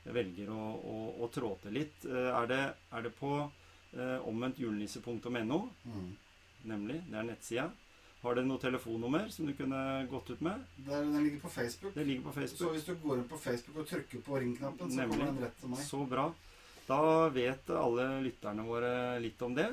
[0.08, 2.06] velger å, å, å trå til litt.
[2.06, 2.60] Eh, er, det,
[2.94, 6.08] er det på eh, omvendtjulenisse.no, Mm.
[6.70, 7.02] nemlig?
[7.10, 7.66] Det er nettsida.
[8.22, 10.64] Har dere noe telefonnummer som du kunne gått ut med?
[10.86, 11.94] Der, den ligger på Facebook.
[11.94, 12.58] Det ligger på Facebook.
[12.58, 15.18] Så hvis du går inn på Facebook og trykker på ringknappen, så Nemlig.
[15.20, 15.84] kommer den rett til meg.
[15.86, 16.24] Så bra.
[16.88, 16.98] Da
[17.30, 18.90] vet alle lytterne våre
[19.22, 19.68] litt om det.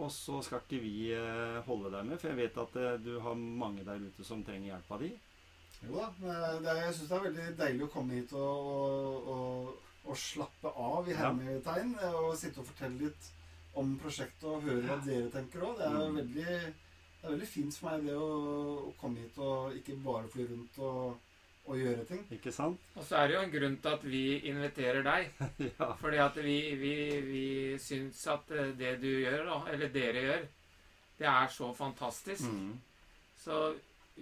[0.00, 3.10] Og så skal ikke vi eh, holde deg med, for jeg vet at eh, du
[3.20, 5.10] har mange der ute som trenger hjelpa di.
[5.82, 6.06] Jo da.
[6.22, 9.74] Det er, jeg syns det er veldig deilig å komme hit og, og,
[10.06, 11.92] og, slappe av i hermetegn.
[12.22, 13.28] Og sitte og fortelle litt
[13.76, 15.76] om prosjektet og høre hva dere tenker òg.
[15.76, 16.16] Det, er Mm.
[16.22, 16.56] veldig
[17.22, 18.30] det er veldig fint for meg det å,
[18.90, 21.20] å komme hit og ikke bare fly rundt og,
[21.70, 22.24] og gjøre ting.
[22.34, 22.80] Ikke sant?
[22.98, 25.28] Og så er det jo en grunn til at vi inviterer deg.
[25.78, 25.88] ja.
[26.00, 26.94] Fordi at vi, vi,
[27.28, 27.44] vi
[27.78, 30.44] syns at eh, det du gjør, da, eller dere gjør,
[31.22, 32.50] det er så fantastisk.
[32.50, 32.74] Mm.
[33.38, 33.62] Så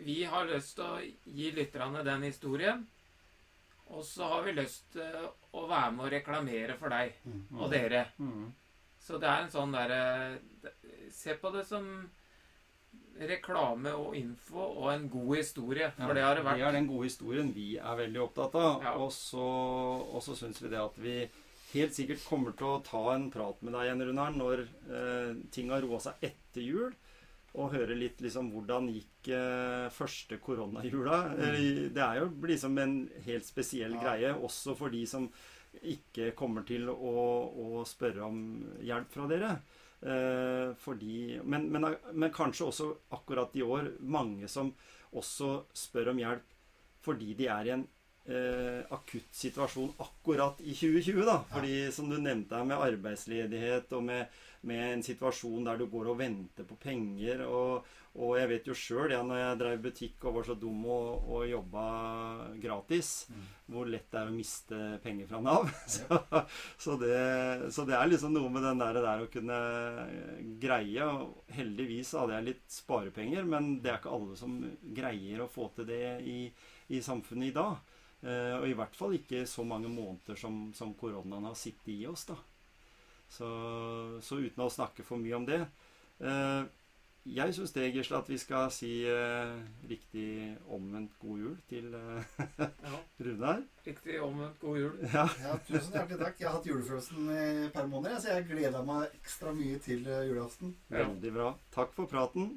[0.04, 1.00] vi har lyst til å
[1.40, 2.84] gi lytterne den historien.
[3.90, 5.24] Og så har vi lyst til
[5.56, 7.40] å være med å reklamere for deg Mm.
[7.58, 8.04] og dere.
[8.20, 8.50] Mm.
[9.00, 10.38] Så det er en sånn derre
[11.10, 11.88] Se på det som
[13.28, 15.90] reklame og info og en god historie.
[15.98, 16.58] Ja, For det har det vært.
[16.62, 18.82] Det er den gode historien vi er veldig opptatt av.
[18.86, 18.94] Ja.
[19.02, 19.44] Og så,
[20.14, 21.16] og så syns vi det at vi
[21.74, 25.70] helt sikkert kommer til å ta en prat med deg igjen, Runar, når eh, ting
[25.70, 26.90] har roa seg etter jul.
[27.58, 31.16] Og høre litt liksom hvordan gikk eh, første koronajula.
[31.34, 34.02] Eh, Det er jo liksom en helt spesiell Ja.
[34.04, 35.26] greie, også for de som
[35.86, 37.14] ikke kommer til å,
[37.50, 38.38] å spørre om
[38.82, 39.50] hjelp fra dere.
[40.00, 44.72] Eh, fordi, men, men, men kanskje også akkurat i år mange som
[45.12, 46.54] også spør om hjelp
[47.04, 47.82] fordi de er i en
[48.28, 51.20] eh, akutt situasjon akkurat i 2020.
[51.24, 51.38] da.
[51.52, 56.12] Fordi som du nevnte her med arbeidsledighet og med, med en situasjon der du går
[56.12, 57.44] og venter på penger.
[57.48, 57.86] Og,
[58.18, 61.28] og jeg vet jo sjøl, ja, når jeg drev butikk og var så dum og,
[61.30, 61.84] og jobba
[62.62, 63.44] gratis, Mm.
[63.70, 65.68] hvor lett det er å miste penger fra Nav.
[65.94, 66.18] Så,
[66.78, 69.60] så, det, så det er liksom noe med den der, der å kunne
[70.62, 71.06] greie.
[71.06, 74.58] Og heldigvis hadde jeg litt sparepenger, men det er ikke alle som
[74.96, 76.38] greier å få til det i,
[76.90, 77.78] i samfunnet i dag.
[78.26, 82.02] Eh, og i hvert fall ikke så mange måneder som, som koronaen har sittet i
[82.10, 82.26] oss.
[82.28, 82.36] da.
[83.30, 83.46] Så,
[84.26, 86.62] så uten å snakke for mye om det eh,
[87.26, 89.50] Jeg syns det, Gisle, at vi skal si eh,
[89.90, 92.96] riktig omvendt god jul til eh, Ja,
[93.26, 93.60] Runar.
[93.86, 94.94] riktig omvendt god jul.
[95.12, 95.26] Ja.
[95.42, 96.40] Ja, tusen hjertelig takk.
[96.40, 100.08] Jeg har hatt julefølelsen i et par måneder, så jeg gleder meg ekstra mye til
[100.08, 100.72] eh, julaften.
[100.88, 101.04] Ja.
[101.04, 101.50] Veldig bra.
[101.76, 102.54] Takk for praten.